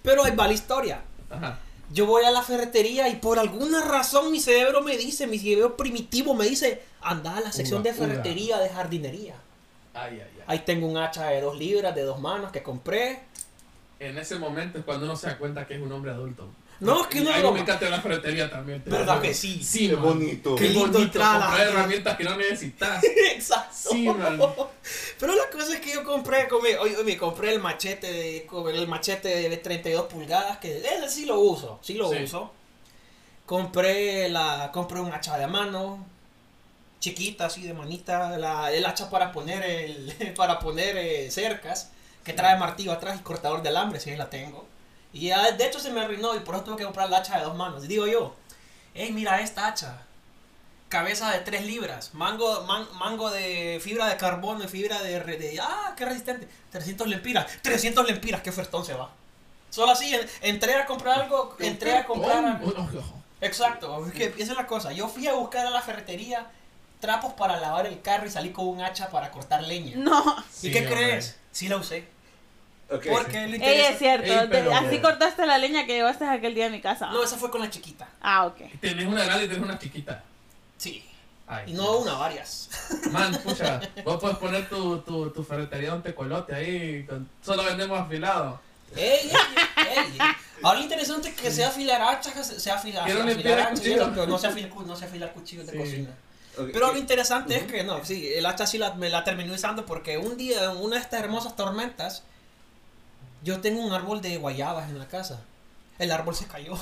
[0.00, 1.00] Pero ahí va la historia.
[1.28, 1.58] Ajá.
[1.90, 5.76] Yo voy a la ferretería y por alguna razón mi cerebro me dice, mi cerebro
[5.76, 9.34] primitivo me dice, anda a la sección de ferretería, de jardinería.
[9.94, 10.42] Ay, ay, ay.
[10.46, 13.20] Ahí tengo un hacha de dos libras, de dos manos que compré.
[14.00, 16.48] En ese momento es cuando uno se da cuenta que es un hombre adulto.
[16.82, 18.82] No, es que no Ahí es me encanta la ferretería también.
[18.84, 19.62] ¿Verdad lo que sí?
[19.62, 20.56] Sí, Qué bonito.
[20.56, 23.04] Qué Qué bonito entrar a la- comprar herramientas que no necesitas.
[23.32, 23.90] Exacto.
[23.90, 24.40] Sí, man.
[25.20, 28.88] Pero la cosa es que yo compré, como- oye, me compré el machete de el
[28.88, 32.24] machete de 32 pulgadas, que ese sí lo uso, sí lo Sí.
[32.24, 32.52] uso.
[33.46, 36.06] Compré la compré un hacha de mano
[37.00, 41.90] chiquita así de manita, la, el hacha para poner el para poner eh, cercas
[42.24, 44.66] que trae martillo atrás y cortador de alambre, si ahí la tengo.
[45.12, 47.38] Y ya, de hecho se me arruinó y por eso tuve que comprar el hacha
[47.38, 47.84] de dos manos.
[47.84, 48.34] Y digo yo,
[48.94, 49.98] hey, mira esta hacha.
[50.88, 55.58] Cabeza de 3 libras, mango, man- mango de fibra de carbono y fibra de, de-
[55.60, 56.46] ¡Ah, qué resistente!
[56.70, 59.10] 300 lempiras, 300 lempiras, qué ofertón se va.
[59.70, 62.74] Solo así, en- entré a comprar algo, entré a comprar algo.
[63.40, 64.92] Exacto, es que esa es la cosa.
[64.92, 66.46] Yo fui a buscar a la ferretería
[67.00, 69.96] trapos para lavar el carro y salí con un hacha para cortar leña.
[69.96, 70.36] No.
[70.52, 70.94] Sí, ¿Y qué hombre.
[70.94, 71.36] crees?
[71.52, 72.06] Sí la usé.
[72.94, 73.06] Ok.
[73.10, 74.32] Porque lo Ey, interesa- es cierto.
[74.32, 77.06] Ey, pero- de- así cortaste la leña que llevaste aquel día a mi casa.
[77.10, 78.08] No, esa fue con la chiquita.
[78.20, 78.58] Ah, ok.
[78.80, 80.22] Tenés una grande y tenés una chiquita.
[80.76, 81.04] Sí.
[81.46, 82.70] Ay, Y no una, varias.
[83.10, 87.04] Man, pucha, vos puedes poner tu, tu, tu ferretería un tecolote ahí.
[87.04, 88.60] con- solo vendemos afilado.
[88.94, 90.18] Ey, ey, ey.
[90.62, 94.38] Ahora lo interesante es que sea afilar hachas, sea afilar, Quiero afilar hachas, pero no
[94.38, 95.78] sea afilar, no sea afilar cuchillos de Sí.
[95.78, 96.10] cocina.
[96.58, 99.50] Ok, Pero lo interesante es que no, sí, el hacha sí la, me la terminé
[99.52, 102.22] usando porque un día, en una de estas hermosas tormentas,
[103.42, 105.42] yo tengo un árbol de guayabas en la casa.
[105.98, 106.74] El árbol se cayó.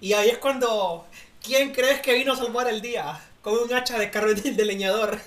[0.00, 1.06] Y ahí es cuando,
[1.42, 3.20] ¿quién crees que vino a salvar el día?
[3.42, 5.18] Con un hacha de carbón de leñador.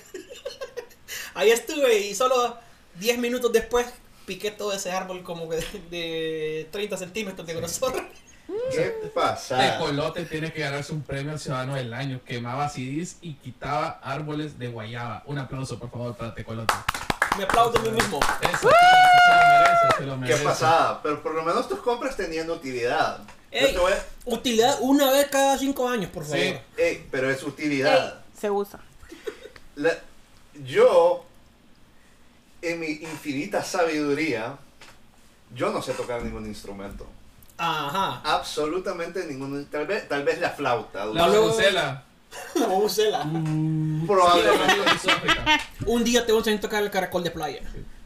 [1.34, 2.56] ahí estuve y solo
[2.98, 3.86] 10 minutos después
[4.26, 5.56] piqué todo ese árbol como que
[5.90, 8.08] de 30 centímetros de grosor.
[8.72, 9.78] ¿Qué pasa?
[9.78, 12.20] Tecolote tiene que ganarse un premio al ciudadano del año.
[12.24, 15.22] Quemaba CDs y quitaba árboles de guayaba.
[15.26, 16.74] Un aplauso, por favor, para Tecolote.
[17.36, 18.20] Me aplaudo a mí mismo.
[18.42, 18.70] Eso, tío,
[19.96, 21.00] se lo merece, se lo ¿Qué pasada?
[21.02, 23.18] Pero por lo menos tus compras tenían utilidad.
[23.52, 23.72] Yo Ey.
[23.72, 26.38] te voy a- Utilidad una vez cada 5 años, por favor.
[26.38, 26.54] Sí.
[26.76, 28.20] Ey, pero es Ey, utilidad.
[28.38, 28.80] se usa.
[29.76, 29.98] La-
[30.64, 31.24] yo,
[32.62, 34.56] en mi infinita sabiduría,
[35.54, 37.06] yo no sé tocar ningún instrumento.
[37.58, 38.20] Ajá.
[38.24, 39.64] Absolutamente ninguno.
[39.70, 41.04] Tal vez, tal vez la flauta.
[41.06, 41.48] La luego-
[42.54, 42.68] Lucela.
[42.74, 43.26] O úsela.
[44.06, 44.74] Probablemente.
[45.86, 47.60] Un día te voy a enseñar a tocar el caracol de playa.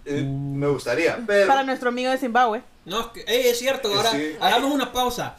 [0.05, 1.47] Eh, me gustaría, pero.
[1.47, 2.63] Para nuestro amigo de Zimbabue.
[2.85, 4.37] No, es es cierto, ahora Sí.
[4.41, 5.37] hagamos una pausa.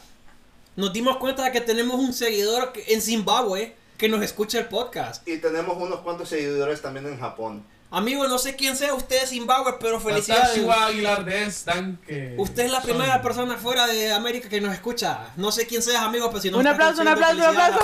[0.74, 5.26] Nos dimos cuenta de que tenemos un seguidor en Zimbabue que nos escucha el podcast.
[5.26, 7.64] Y tenemos unos cuantos seguidores también en Japón.
[7.90, 10.58] Amigo, no sé quién sea usted de Zimbabue, pero felicidades.
[10.68, 12.34] Aguilar de Estanque.
[12.36, 15.18] Usted es la Son- primera persona fuera de América que nos escucha.
[15.36, 17.78] No sé quién seas, amigo, pero si no Un aplauso, un aplauso, un aplauso.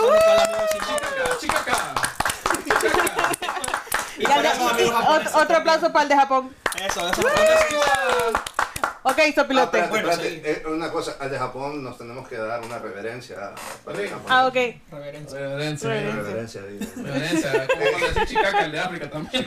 [1.41, 1.95] Chica acá,
[2.61, 3.31] chica acá.
[4.19, 6.09] Y Y para al de- eso, y- amigos y japoneses, otro, otro aplauso para el
[6.09, 6.57] de Japón.
[6.85, 7.23] Eso, eso.
[9.05, 9.79] Ok, Ah, sopilote.
[9.81, 10.23] espérate, Bueno.
[10.23, 13.53] Eh, una cosa, al de Japón nos tenemos que dar una reverencia.
[13.85, 14.05] Para Sí.
[14.29, 14.55] Ah, ok.
[14.93, 15.39] Reverencia.
[15.39, 15.89] Reverencia.
[15.91, 16.61] Reverencia.
[16.97, 17.67] Reverencia.
[17.67, 19.47] Como cuando decís chicaca, el de África también.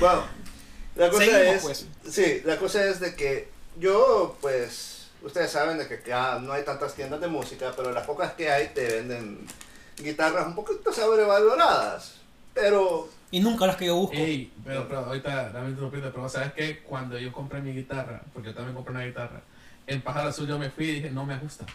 [0.00, 0.24] Bueno,
[0.96, 1.86] la cosa Seguimos, es, pues.
[2.14, 6.62] sí, la cosa es de que yo, pues, ustedes saben de que ya no hay
[6.64, 9.46] tantas tiendas de música, pero las pocas que hay te venden
[9.96, 12.14] guitarras un poquito sobrevaloradas,
[12.54, 14.16] pero Y nunca las que yo busco.
[14.16, 16.78] Ey, pero, pero ahorita, dame interrumpiendo, pero ¿sabes qué?
[16.82, 19.42] Cuando yo compré mi guitarra, porque yo también compré una guitarra,
[19.86, 21.66] en Pájaro Azul yo me fui y dije, no me gusta.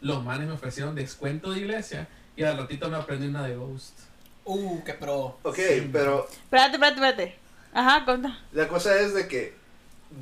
[0.00, 3.98] Los manes me ofrecieron descuento de iglesia y al ratito me aprendí una de Ghost.
[4.44, 5.38] Uh, qué pro.
[5.42, 5.88] ok, Sí.
[5.92, 7.38] pero Espérate, espérate, espérate.
[7.72, 8.38] Ajá, conta.
[8.52, 9.54] la cosa es de que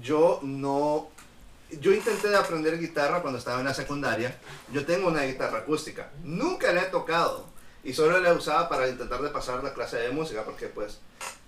[0.02, 1.08] yo no,
[1.80, 4.36] yo intenté de aprender guitarra cuando estaba en la secundaria,
[4.72, 7.46] yo tengo una guitarra acústica, nunca la he tocado
[7.88, 10.98] y solo la usaba para intentar de pasar la clase de música porque pues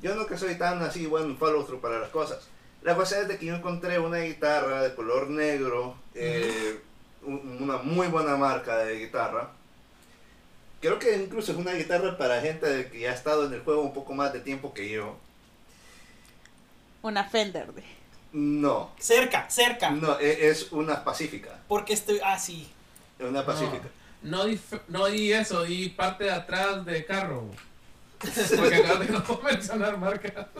[0.00, 2.48] yo nunca soy tan así bueno follow through para las cosas.
[2.82, 6.80] La cosa es de que yo encontré una guitarra de color negro, eh,
[7.22, 9.50] un- una muy buena marca de guitarra.
[10.80, 13.82] Creo que incluso es una guitarra para gente que ya ha estado en el juego
[13.82, 15.18] un poco más de tiempo que yo.
[17.02, 17.72] Una Fender.
[17.74, 17.84] de-
[18.32, 19.90] No, Cerca, cerca.
[19.90, 21.58] no, e- es una pacífica.
[21.68, 22.20] Porque estoy.
[22.24, 22.70] Ah, sí.
[23.18, 23.82] Es una pacífica.
[23.84, 23.99] No
[24.44, 27.46] di, f- no di eso, di parte de atrás de carro.
[28.18, 30.48] Porque acá no puedo mencionar marca.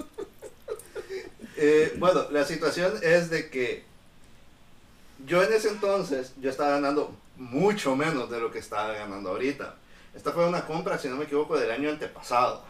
[1.62, 3.84] Eh, bueno, la situación es de que
[5.26, 9.74] yo en ese entonces yo estaba ganando mucho menos de lo que estaba ganando ahorita.
[10.14, 12.62] Esta fue una compra, si no me equivoco, del año antepasado.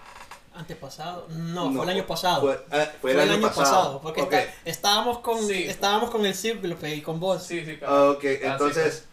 [0.54, 1.28] Antepasado.
[1.28, 2.40] No, No, fue el año pasado.
[2.40, 4.00] Fue, ah, fue el año, pasado.
[4.00, 5.66] porque está- estábamos con Sí.
[5.68, 7.44] estábamos con el círculo y con vos.
[7.44, 8.16] Sí, sí, Ah, cabrón.
[8.16, 9.04] ok, entonces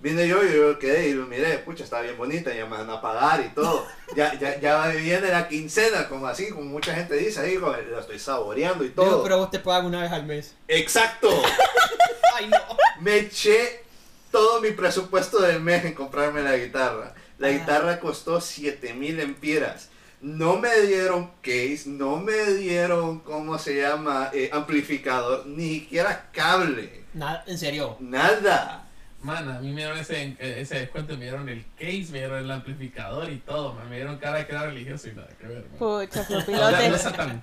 [0.00, 2.88] vine yo y yo quedé y lo miré, pucha, está bien bonita, ya me van
[2.90, 3.86] a pagar y todo.
[4.16, 8.18] Ya, ya, ya viene la quincena, como así, como mucha gente dice, ahí, lo estoy
[8.18, 9.22] saboreando y Digo, todo.
[9.22, 10.56] pero vos te pagas una vez al mes.
[10.66, 11.28] Exacto.
[12.36, 12.58] Ay, no.
[13.00, 13.84] me eché
[14.32, 17.14] todo mi presupuesto del mes en comprarme la guitarra.
[17.38, 17.50] La Ah.
[17.52, 19.90] guitarra costó 7000 empiras.
[20.20, 24.30] No me dieron case, no me dieron, ¿cómo se llama?
[24.34, 27.04] Eh, amplificador, ni siquiera cable.
[27.14, 27.96] Nada, en serio.
[28.00, 28.88] Nada.
[29.22, 32.50] Man, a mí me dieron ese, ese descuento, me dieron el case, me dieron el
[32.50, 33.88] amplificador y todo, man.
[33.90, 35.78] Me dieron cara que era religioso y nada que ver, man.
[35.78, 36.26] Pucha,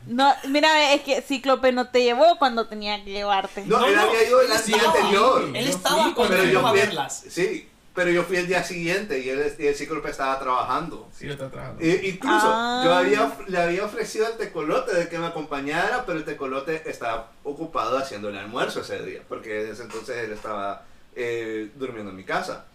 [0.07, 3.63] No, no, mira, es que Cíclope no te llevó cuando tenía que llevarte.
[3.65, 5.51] No, No, él no, había ido el día anterior.
[5.53, 6.13] Él Yo estaba
[6.51, 7.23] yo a verlas.
[7.30, 11.07] sí, pero yo fui el día siguiente y el, y el cíclope estaba trabajando.
[11.15, 11.84] Sí, yo estaba trabajando.
[11.84, 12.82] E- incluso Ah.
[12.86, 17.32] yo había, le había ofrecido al tecolote de que me acompañara, pero el tecolote estaba
[17.43, 20.84] ocupado haciendo el almuerzo ese día, porque desde entonces él estaba
[21.18, 22.65] eh, durmiendo en mi casa.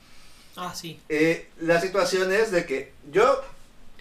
[0.57, 1.01] Ah, sí.
[1.09, 3.43] Eh, la situación es de que yo,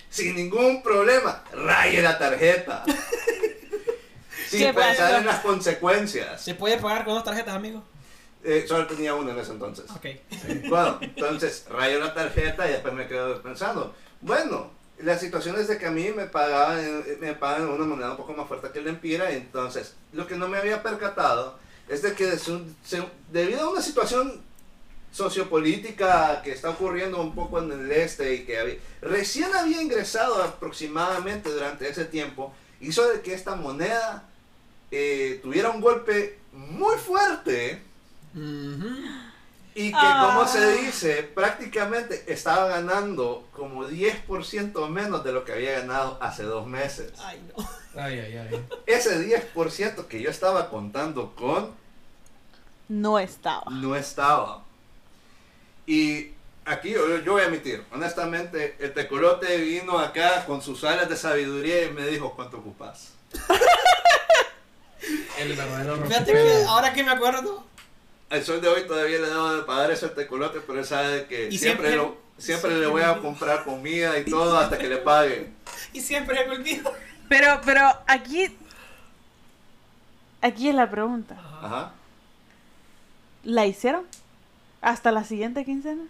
[0.10, 2.84] sin ningún problema, raye la tarjeta.
[4.48, 6.42] sin ¿Qué pensar en las consecuencias.
[6.42, 7.84] ¿Se puede pagar con dos tarjetas, amigo?
[8.44, 9.86] Eh, solo tenía una en ese entonces.
[9.92, 10.08] Ok.
[10.68, 15.78] Bueno, entonces rayo la tarjeta y después me quedo pensando, bueno, la situación es de
[15.78, 18.80] que a mí me pagaban, eh, me pagan una moneda un poco más fuerte que
[18.80, 21.60] el Empira, entonces lo que no me había percatado
[21.90, 24.42] es de que su- se- debido a una situación
[25.12, 30.42] sociopolítica que está ocurriendo un poco en el este y que había- recién había ingresado
[30.44, 34.28] aproximadamente durante ese tiempo, hizo de que esta moneda
[34.94, 37.82] eh, tuviera un golpe muy fuerte
[38.36, 38.90] Ujú.
[39.74, 40.34] y que, Ah.
[40.34, 46.44] como se dice, prácticamente estaba ganando como 10% menos de lo que había ganado hace
[46.44, 47.14] dos meses.
[47.20, 47.66] Ay, no.
[47.96, 48.66] Ay, ay, ay.
[48.86, 49.20] Ese
[49.54, 51.72] 10% que yo estaba contando con
[52.88, 53.64] No estaba.
[53.70, 54.64] no estaba.
[55.86, 56.30] Y
[56.66, 61.18] aquí yo, yo voy a admitir, honestamente, el tecolote vino acá con sus alas de
[61.18, 63.14] sabiduría y me dijo, ¿cuánto ocupas?
[65.40, 67.66] El verdadero Fíjate que ahora que me acuerdo,
[68.30, 71.26] Al sol de hoy todavía le debo de pagar eso al tecolote, pero él sabe
[71.26, 74.78] que Y siempre, siempre- lo- siempre le siempre voy a comprar comida y todo hasta
[74.78, 75.50] que le pague.
[75.94, 76.94] y siempre me olvido.
[77.32, 78.58] Pero, pero aquí.
[80.42, 81.38] Aquí es la pregunta.
[81.62, 81.92] Ajá.
[83.46, 84.04] ¿La hicieron?
[84.82, 86.04] ¿Hasta la siguiente quincena?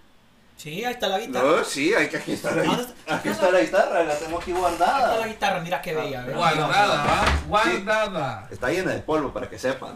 [0.57, 1.47] Sí, ahí está la guitarra.
[1.57, 3.15] No, sí, hay que aquí está la, ¿Dónde gui- está?
[3.15, 5.27] aquí está la guitarra, la tengo aquí Ahí está la guardada.
[5.27, 6.21] guitarra, mira qué bella.
[6.23, 6.37] ¿verdad?
[6.37, 7.25] Guardada, ¿va?
[7.47, 8.47] Guardada.
[8.49, 9.95] Está llena de polvo para que sepan.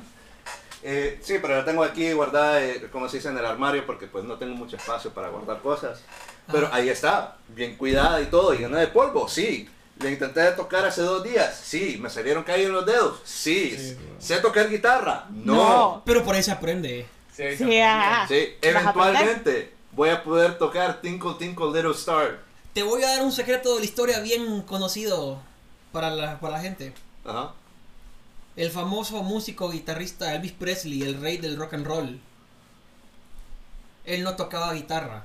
[0.83, 4.05] Eh, sí, pero la tengo aquí guardada, eh, como se dice, en el armario porque
[4.05, 6.01] pues no tengo mucho espacio para guardar cosas.
[6.51, 6.75] Pero Ah.
[6.75, 9.67] ahí está, bien cuidada y todo, y llena de polvo, sí.
[9.99, 11.97] Le intenté tocar hace dos días, sí.
[12.01, 13.97] Me salieron caídos los dedos, sí.
[14.19, 15.25] ¿Sé tocar guitarra?
[15.29, 15.55] No.
[15.55, 16.01] No.
[16.05, 17.07] Pero por ahí se aprende.
[17.33, 17.57] Sí, se.
[17.57, 18.61] Sí, ¿Vas a aprender?
[18.61, 22.39] eventualmente voy a poder tocar Tinkle Tinkle Little Star.
[22.73, 25.39] Te voy a dar un secreto de la historia bien conocido
[25.91, 26.93] para la, para la gente.
[27.23, 27.53] Ajá.
[28.57, 32.19] El famoso músico guitarrista Elvis Presley, el rey del rock and roll.
[34.05, 35.23] Él no tocaba guitarra.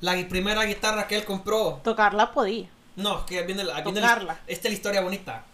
[0.00, 1.80] La primera guitarra que él compró.
[1.84, 2.68] Tocarla podía.
[3.00, 4.40] No, que viene la, viene la- Tocarla.
[4.46, 5.44] esta es la historia bonita.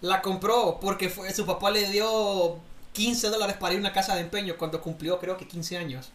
[0.00, 2.58] La compró porque fue, su papá le dio
[2.92, 6.10] 15 dólares para ir a una casa de empeño cuando cumplió creo que 15 años.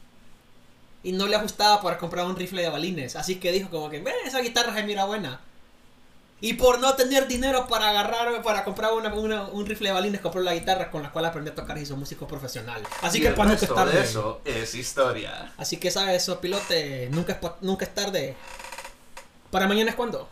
[1.03, 3.15] Y no le ajustaba para comprar un rifle de balines.
[3.15, 5.39] Así que dijo como que, "Ve, esa guitarra se mira buena.
[6.41, 10.21] Y por no tener dinero para agarrar, para comprar una- una- un rifle de balines,
[10.21, 12.81] compró la guitarra con la cual aprendió a tocar y hizo músico profesional.
[13.01, 13.91] Así Y que para nunca es tarde.
[13.97, 15.51] de eso es historia.
[15.57, 18.35] Así que sabes eso, pilote, nunca es, pa- nunca es tarde.
[19.51, 20.29] ¿Para mañana es cuándo?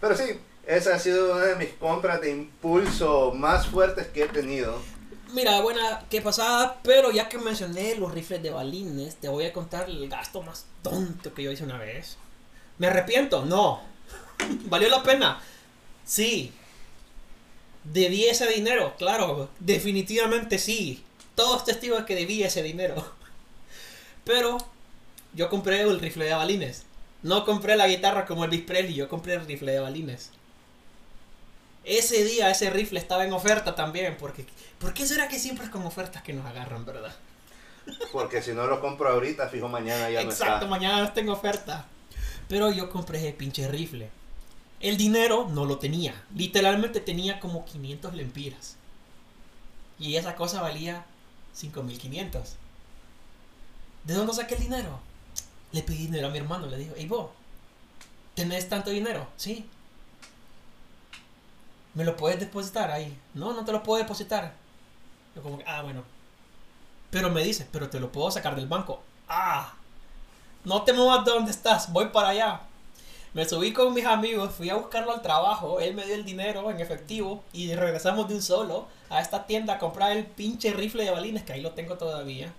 [0.00, 0.24] Pero sí,
[0.66, 4.80] esa ha sido una de mis compras de impulso más fuertes que he tenido.
[5.32, 9.52] Mira, buena que pasada, pero ya que mencioné los rifles de balines, te voy a
[9.52, 12.16] contar el gasto más tonto que yo hice una vez.
[12.78, 13.44] ¿Me arrepiento?
[13.44, 13.82] No.
[14.64, 15.40] ¿Valió la pena?
[16.04, 16.52] Sí.
[17.84, 18.94] ¿Debí ese dinero?
[18.96, 21.04] Claro, definitivamente sí.
[21.34, 23.12] Todos testigos que debí ese dinero.
[24.24, 24.58] Pero
[25.34, 26.84] yo compré el rifle de balines.
[27.22, 30.30] No compré la guitarra como Elvis Presley, yo compré el rifle de balines.
[31.84, 34.46] Ese día ese rifle estaba en oferta también, porque
[34.78, 37.14] ¿por qué será que siempre es con ofertas que nos agarran, verdad?
[38.12, 40.66] Porque si no lo compro ahorita, fijo mañana ya Exacto, no está.
[40.66, 41.86] mañana no está en oferta.
[42.48, 44.10] Pero yo compré ese pinche rifle.
[44.80, 46.14] El dinero no lo tenía.
[46.34, 48.76] Literalmente tenía como 500 lempiras.
[49.98, 51.04] Y esa cosa valía
[51.54, 52.56] 5500.
[54.04, 55.00] ¿De dónde saqué el dinero?
[55.72, 57.30] Le pedí dinero a mi hermano, le digo, hey vos,
[58.34, 59.26] ¿tenés tanto dinero?
[59.36, 59.68] Sí.
[61.94, 63.16] ¿Me lo puedes depositar ahí?
[63.34, 64.54] No, no te lo puedo depositar.
[65.34, 66.04] Yo como ah, bueno.
[67.10, 69.02] Pero me dice, pero te lo puedo sacar del banco.
[69.28, 69.74] Ah,
[70.64, 72.60] no te muevas de donde estás, voy para allá.
[73.34, 76.70] Me subí con mis amigos, fui a buscarlo al trabajo, él me dio el dinero
[76.70, 81.04] en efectivo y regresamos de un solo a esta tienda a comprar el pinche rifle
[81.04, 82.52] de balines, que ahí lo tengo todavía.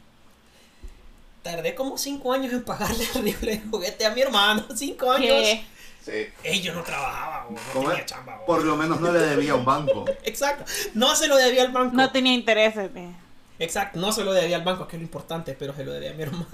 [1.50, 5.36] Tardé como 5 años en pagarle el rifle de juguete a mi hermano, 5 años.
[5.42, 5.64] ¿Qué?
[6.06, 6.34] Sí.
[6.44, 8.38] Ey, yo no trabajaba, bo, no ¿Cómo tenía chamba.
[8.38, 8.46] bo.
[8.46, 10.06] Por lo menos no le debía a un banco.
[10.24, 11.96] Exacto, no se lo debía al banco.
[11.96, 12.90] No tenía intereses.
[12.96, 13.12] eh.
[13.60, 16.12] Exacto, no se lo debía al banco, que es lo importante, pero se lo debía
[16.12, 16.48] a mi hermano.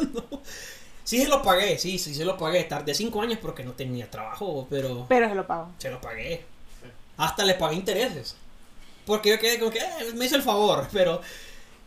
[1.03, 2.63] Sí se lo pagué, sí, sí se lo pagué.
[2.63, 5.71] Tardé cinco años porque no tenía trabajo, pero Pero se lo pago.
[5.77, 6.43] se lo pagué.
[7.17, 8.35] Hasta le pagué intereses.
[9.05, 11.21] Porque yo quedé como que, eh, me hizo el favor, pero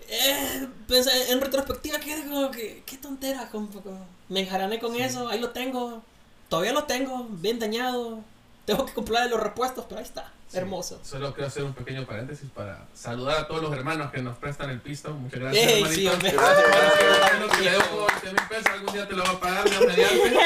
[0.08, 5.28] eh, pensé- en retrospectiva quedé como que, qué tontera, como, como- me enjarané con eso,
[5.28, 6.02] ahí lo tengo.
[6.48, 8.20] Todavía lo tengo, bien dañado.
[8.64, 10.58] Tengo que comprarle los repuestos, pero ahí está, Sí.
[10.58, 11.00] hermoso.
[11.02, 14.68] Solo quiero hacer un pequeño paréntesis para saludar a todos los hermanos que nos prestan
[14.70, 15.10] el pisto.
[15.14, 16.12] Muchas gracias, Ey, hermanito.
[16.12, 16.32] sí.
[16.32, 17.46] Gracias, hermanito.
[17.46, 20.36] Lo que le debo 20 mil pesos, algún día te lo va a pagar, mediante.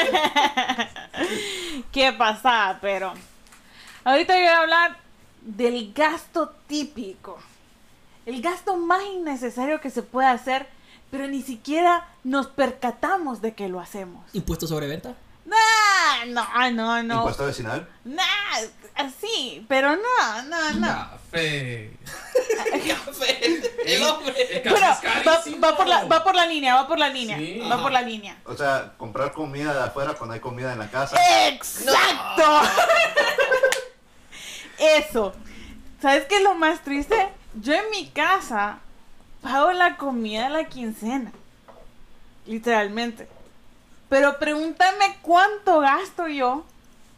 [1.91, 3.13] Qué pasada, pero.
[4.05, 4.97] Ahorita voy a hablar
[5.41, 7.39] del gasto típico.
[8.25, 10.67] El gasto más innecesario que se puede hacer,
[11.11, 14.23] pero ni siquiera nos percatamos de que lo hacemos.
[14.33, 15.13] ¿Impuesto sobre venta?
[15.45, 17.15] Nah, no, no, no.
[17.15, 17.87] ¿Impuesto vecinal?
[18.05, 18.23] Nah,
[18.95, 20.87] así, pero no, no, no.
[20.87, 21.91] Café.
[23.85, 24.57] El hombre.
[24.57, 27.37] El café Pero es va, por la, va por la línea, va por la línea,
[27.37, 27.61] Sí.
[27.69, 28.37] va por la línea.
[28.45, 31.17] O sea, comprar comida de afuera cuando hay comida en la casa.
[31.49, 32.61] ¡Exacto!
[34.77, 35.33] Eso.
[36.01, 37.29] ¿Sabes qué es lo más triste?
[37.61, 38.79] Yo en mi casa
[39.41, 41.31] pago la comida de la quincena.
[42.45, 43.27] Literalmente.
[44.09, 46.65] Pero pregúntame cuánto gasto yo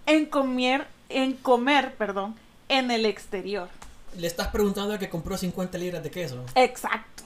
[0.05, 2.35] en comer, en comer, perdón,
[2.69, 3.67] en el exterior.
[4.17, 6.43] Le estás preguntando al que compró 50 libras de queso.
[6.55, 7.23] Exacto.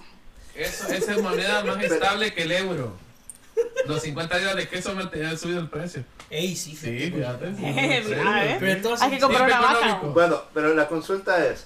[0.56, 2.98] Eso, esa es moneda más estable que el euro.
[3.86, 6.04] Los 50 días de queso me tenían subido el precio.
[6.30, 7.56] Ey, sí, Sí, fíjate.
[7.56, 8.58] sí, mira, ¿eh?
[8.60, 10.00] Pero entonces, Hay que comprar una vaca.
[10.04, 11.66] Bueno, pero la consulta es,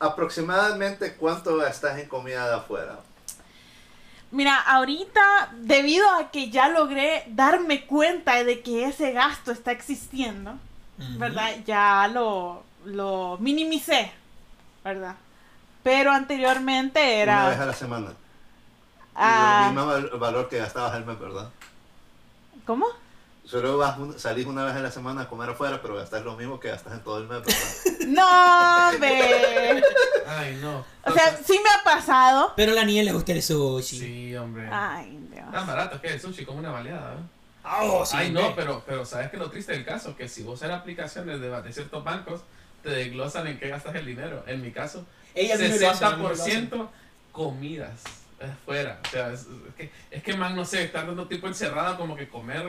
[0.00, 2.98] aproximadamente cuánto gastas en comida de afuera.
[4.30, 10.54] Mira, ahorita, debido a que ya logré darme cuenta de que ese gasto está existiendo.
[11.16, 11.50] ¿verdad?
[11.64, 14.10] Ya lo, lo minimicé,
[14.82, 15.14] ¿verdad?
[15.84, 17.66] Pero anteriormente Una vez a era...
[17.66, 18.12] la semana.
[19.14, 21.48] ah, Y el mismo val- valor que gastabas al mes, ¿verdad?
[22.66, 22.86] ¿Cómo?
[23.48, 26.36] Solo vas un- salís una vez a la semana a comer afuera, pero gastas lo
[26.36, 27.54] mismo que gastas en todo el mes, ¿verdad?
[28.08, 29.82] No, ve.
[30.26, 30.84] Ay, no.
[31.04, 32.52] O sea, sí me ha pasado.
[32.56, 33.98] Pero a la niña le gusta el sushi.
[33.98, 34.68] Sí, hombre.
[34.70, 35.50] Ay, Dios.
[35.50, 37.14] Tan barato que el sushi como una baleada.
[37.14, 37.18] ¿eh?
[37.64, 40.14] Ah, oh, sí, Ay, no, pero, pero ¿sabes qué es lo triste del caso?
[40.16, 42.42] Que si vos usas aplicaciones de, de ciertos bancos,
[42.82, 44.42] te desglosan en qué gastas el dinero.
[44.46, 46.50] En mi caso, Ella misma lo hace, ella misma lo hace.
[46.68, 46.88] 60%
[47.32, 48.02] comidas
[48.40, 49.00] afuera.
[49.06, 52.14] O sea, es, es que, es que, man, no sé, estar dando tipo encerrada como
[52.14, 52.64] que comer...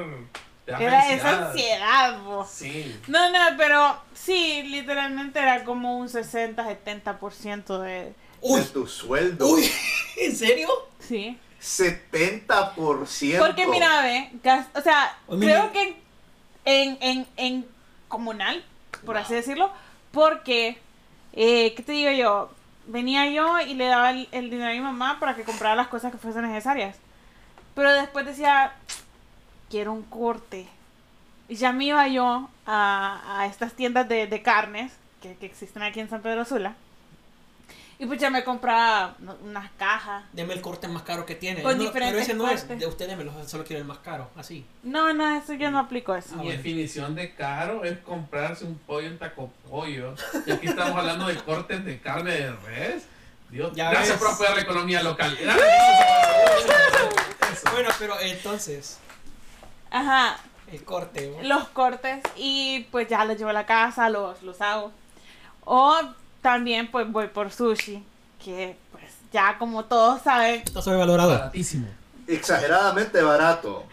[0.77, 2.45] Era esa ansiedad, bo.
[2.45, 2.99] Sí.
[3.07, 8.13] No, no, pero sí, literalmente era como un 60-70% de...
[8.41, 9.47] Uy, De tu sueldo.
[9.47, 9.69] uy,
[10.17, 10.69] ¿en serio?
[10.99, 11.37] Sí.
[11.61, 13.37] 70%.
[13.39, 15.71] Porque mira, ve, gas- o sea, Oye, creo mira.
[15.73, 15.95] que
[16.65, 17.65] en, en, en
[18.07, 18.63] comunal,
[19.05, 19.71] por así decirlo,
[20.11, 20.77] porque,
[21.33, 22.51] eh, ¿qué te digo yo?
[22.87, 25.87] Venía yo y le daba el, el dinero a mi mamá para que comprara las
[25.87, 26.95] cosas que fuesen necesarias.
[27.75, 28.73] Pero después decía,
[29.69, 30.67] quiero un corte.
[31.47, 34.91] Y ya me iba yo a, a estas tiendas de, de carnes
[35.21, 36.75] que, que existen aquí en San Pedro Sula.
[38.01, 40.23] Y pues ya me compraba unas cajas.
[40.31, 41.61] Deme el corte más caro que tiene.
[41.61, 44.29] Con No, diferentes pero ese no es de usted, démelo, solo quiero el más caro,
[44.37, 44.65] así.
[44.83, 46.29] No, no, eso yo no aplico eso.
[46.37, 50.15] Ah, Mi definición de caro es comprarse un pollo en taco pollo.
[50.45, 53.03] Y aquí estamos hablando de cortes de carne de res.
[53.49, 54.19] Dios, Ya gracias ves.
[54.19, 55.37] por apoyar la economía local.
[55.37, 55.49] Eso.
[57.73, 58.97] Bueno, pero entonces,
[59.91, 60.37] Ajá,
[60.71, 61.33] el corte.
[61.41, 61.47] ¿no?
[61.47, 64.91] los cortes y pues ya los llevo a la casa, los, los hago.
[65.65, 65.99] O
[66.41, 68.03] también pues voy por sushi,
[68.43, 71.31] que pues ya como todos saben, Está sobrevalorado.
[71.31, 71.87] Baratísimo.
[72.27, 73.83] Exageradamente barato.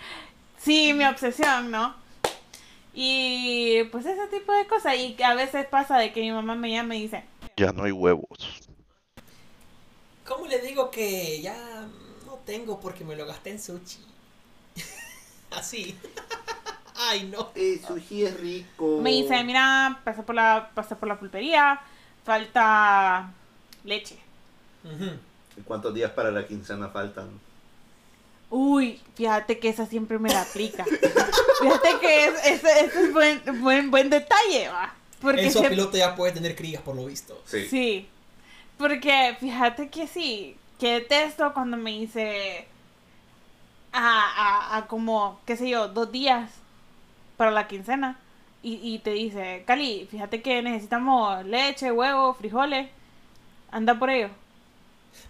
[0.59, 1.94] sí, mi obsesión, ¿no?
[2.92, 4.94] Y pues ese tipo de cosas.
[4.97, 7.24] Y a veces pasa de que mi mamá me llama y dice,
[7.57, 8.26] Ya no hay huevos.
[10.26, 11.57] ¿Cómo le digo que ya
[12.26, 13.99] no tengo porque me lo gasté en sushi?
[15.57, 15.96] Así.
[16.98, 17.50] Ay, no.
[17.54, 19.00] El sushi es rico.
[19.02, 21.80] me dice, mira, pasé por la, pasé por la pulpería,
[22.24, 23.32] falta
[23.84, 24.16] leche.
[25.57, 27.28] ¿Y ¿Cuántos días para la quincena faltan?
[28.50, 30.84] Uy, fíjate que esa siempre me la aplica.
[31.61, 34.94] fíjate que es- ese ese es buen, buen, buen detalle, va.
[35.20, 37.42] Porque siempre- piloto ya puede tener crías por lo visto.
[37.46, 37.66] Sí.
[37.68, 38.09] Sí.
[38.78, 42.68] Porque fíjate que sí, que detesto cuando me dice
[43.93, 46.51] a, a, a como, qué sé yo, dos días
[47.37, 48.18] para la quincena.
[48.62, 52.89] Y, y te dice, Cali, fíjate que necesitamos leche, huevo, frijoles.
[53.70, 54.28] Anda por ello.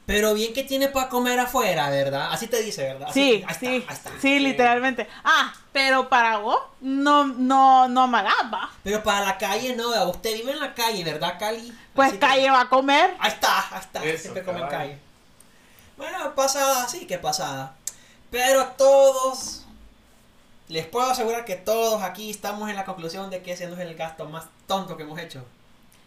[0.04, 2.28] Pero bien que tiene para comer afuera, ¿verdad?
[2.32, 3.08] Así te dice, ¿verdad?
[3.10, 3.44] Así- Sí,
[3.88, 5.06] está, sí, sí, literalmente.
[5.24, 8.70] Ah, pero para vos, no, no, no va.
[8.82, 11.72] Pero para la calle no, usted vive en la calle, ¿verdad, Cali?
[11.94, 13.14] Pues Así que- calle va a comer.
[13.18, 14.04] Ahí está, ahí está.
[14.04, 14.98] Eso, Siempre come en calle.
[15.96, 17.74] Bueno, pasada, sí que pasada.
[18.30, 19.64] Pero todos,
[20.68, 23.80] les puedo asegurar que todos aquí estamos en la conclusión de que ese no es
[23.80, 25.44] el gasto más tonto que hemos hecho.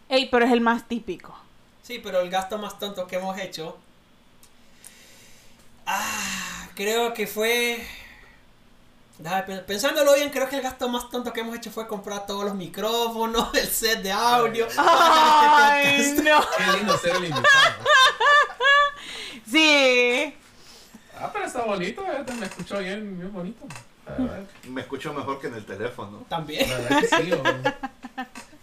[0.09, 1.35] Ey, pero es el más típico.
[1.83, 3.77] Sí, pero el gasto más tonto que hemos hecho.
[5.85, 7.83] Ah, creo que fue.
[9.67, 12.55] Pensándolo bien, creo que el gasto más tonto que hemos hecho fue comprar todos los
[12.55, 14.67] micrófonos, el set de audio.
[14.77, 16.41] Ay, este no.
[16.57, 17.45] Qué lindo ser el invitado.
[19.49, 20.35] Sí.
[21.19, 23.65] Ah, pero está bonito, eh, me escuchó bien, bien bonito.
[24.69, 26.25] Me escucho mejor que en el teléfono.
[26.29, 26.69] También.
[26.69, 27.31] la verdad que sí.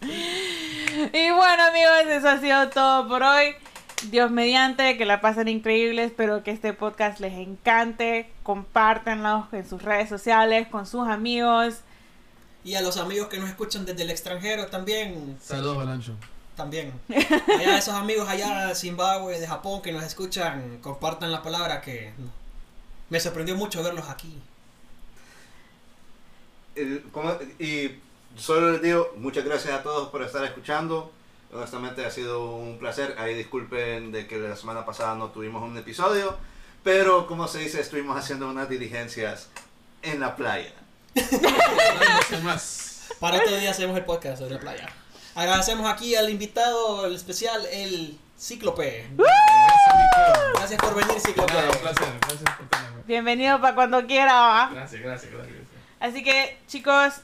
[1.12, 3.54] Y bueno amigos, eso ha sido todo por hoy.
[4.10, 6.04] Dios mediante, que la pasen increíble.
[6.04, 8.30] Espero que este podcast les encante.
[8.42, 11.80] Compártanlo en sus redes sociales, con sus amigos.
[12.64, 15.36] Y a los amigos que nos escuchan desde el extranjero también.
[15.42, 16.14] Saludos, Balancho.
[16.56, 16.92] También.
[17.58, 22.14] Allá esos amigos allá de Zimbabue, de Japón que nos escuchan, compartan la palabra que
[23.10, 24.36] me sorprendió mucho verlos aquí.
[27.12, 27.98] Como- y
[28.36, 31.10] solo les digo muchas gracias a todos por estar escuchando.
[31.52, 33.14] Honestamente ha sido un placer.
[33.18, 36.36] Ahí disculpen de que la semana pasada no tuvimos un episodio.
[36.84, 39.48] Pero como se dice, estuvimos haciendo unas diligencias
[40.02, 40.72] en la playa.
[43.20, 44.88] Para otro día hacemos el podcast de la playa.
[45.34, 49.08] Agradecemos aquí al invitado el especial, el Cíclope.
[50.54, 51.16] Gracias por venir.
[51.36, 52.06] Nada, un placer.
[52.20, 53.02] Gracias por tenerme.
[53.06, 54.32] Bienvenido para cuando quiera.
[54.34, 54.70] ¿va?
[54.72, 55.56] Gracias, gracias, gracias.
[56.00, 57.14] Así que, chicos,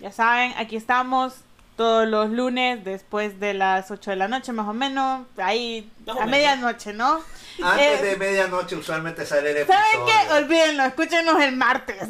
[0.00, 1.34] ya saben, aquí estamos
[1.76, 5.26] todos los lunes después de las 8 de la noche, más o menos.
[5.38, 5.90] Ahí,
[6.20, 7.20] a medianoche, ¿no?
[7.62, 9.80] Antes Eh, de medianoche usualmente sale el episodio.
[9.90, 10.34] ¿Saben qué?
[10.34, 12.08] Olvídenlo, escúchenos el martes.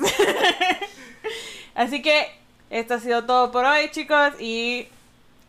[1.75, 2.39] Así que,
[2.71, 4.89] esto ha sido todo por hoy, chicos, y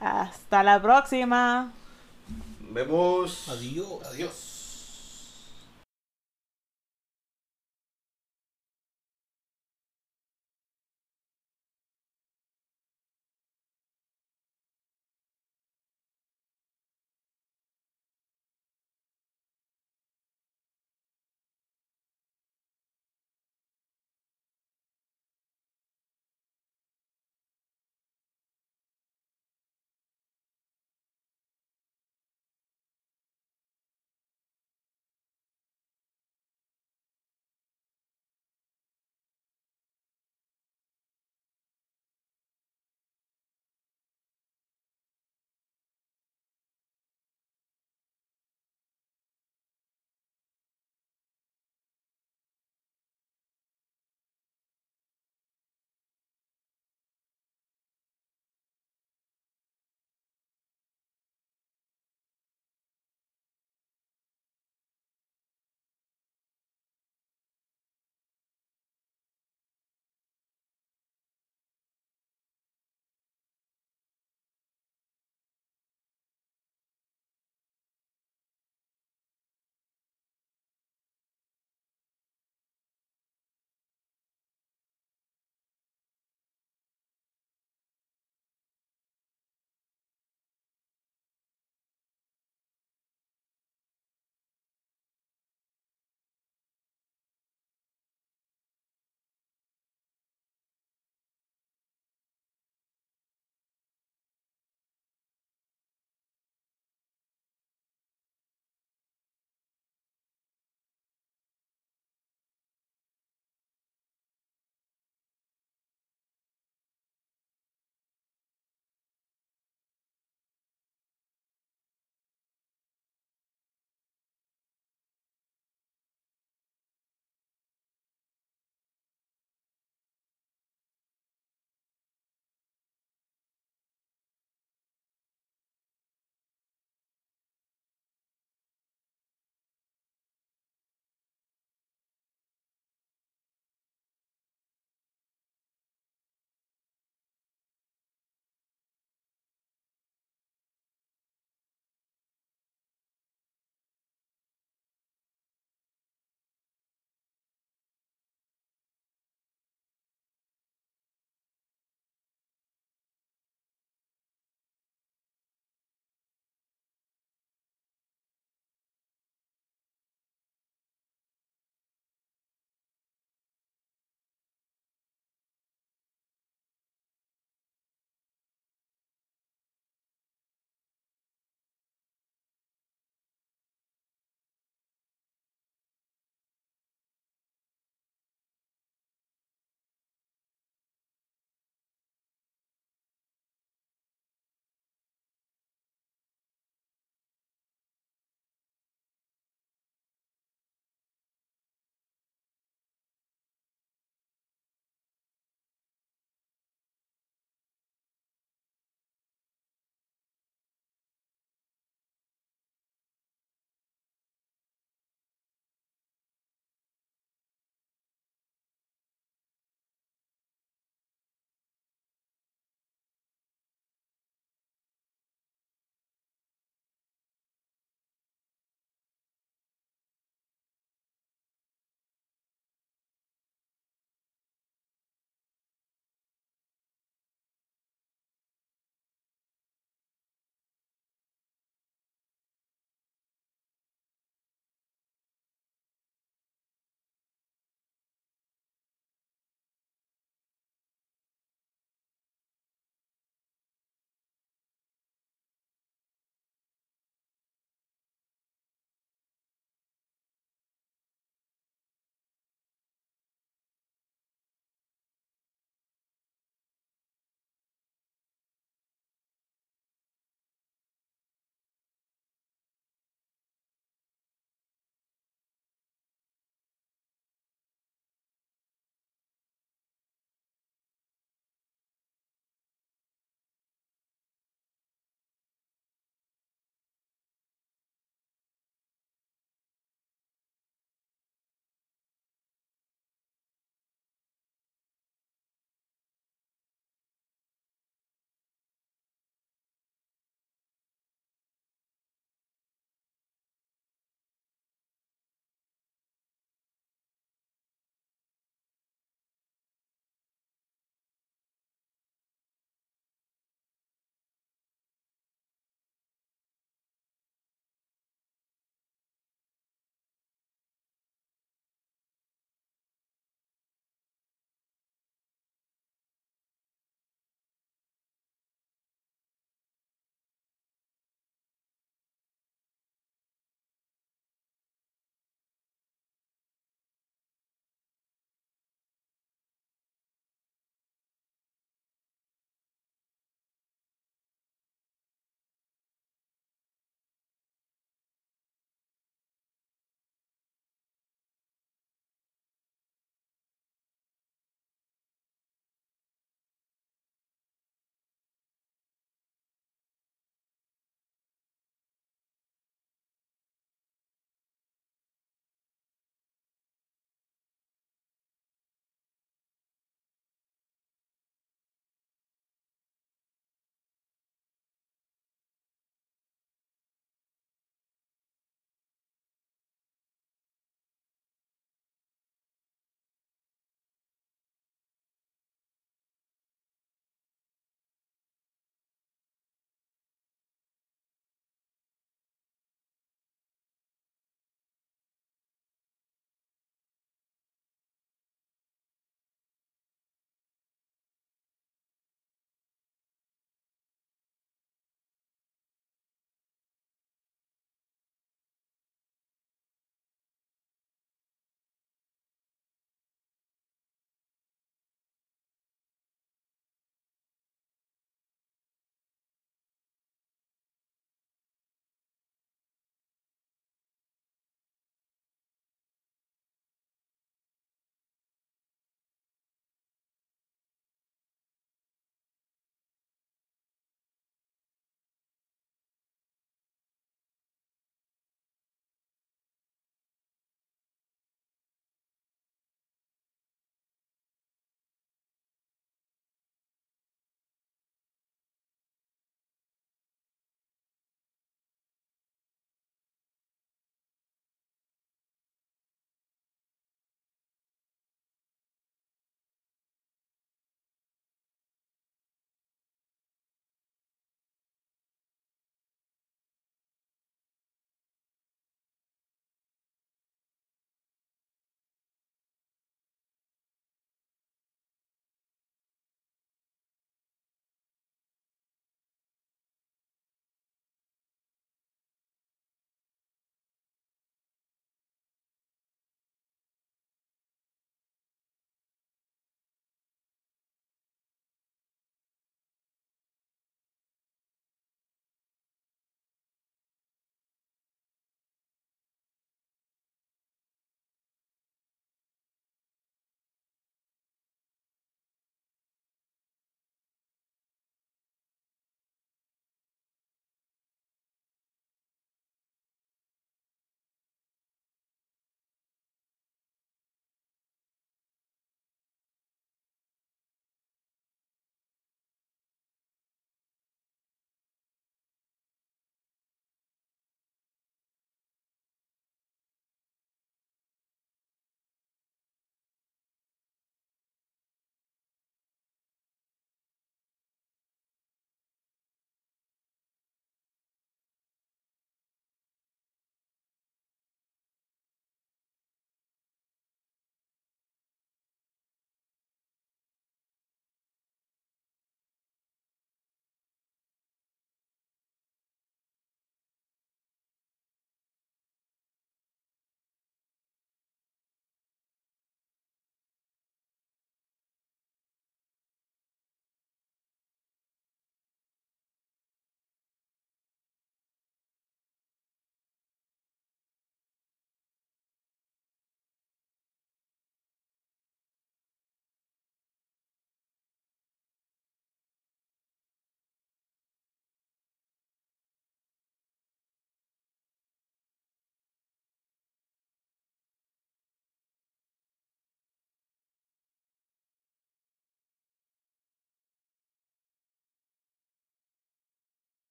[0.00, 1.72] hasta la próxima.
[2.70, 3.48] Vemos.
[3.48, 4.06] Adiós.
[4.06, 4.47] Adiós.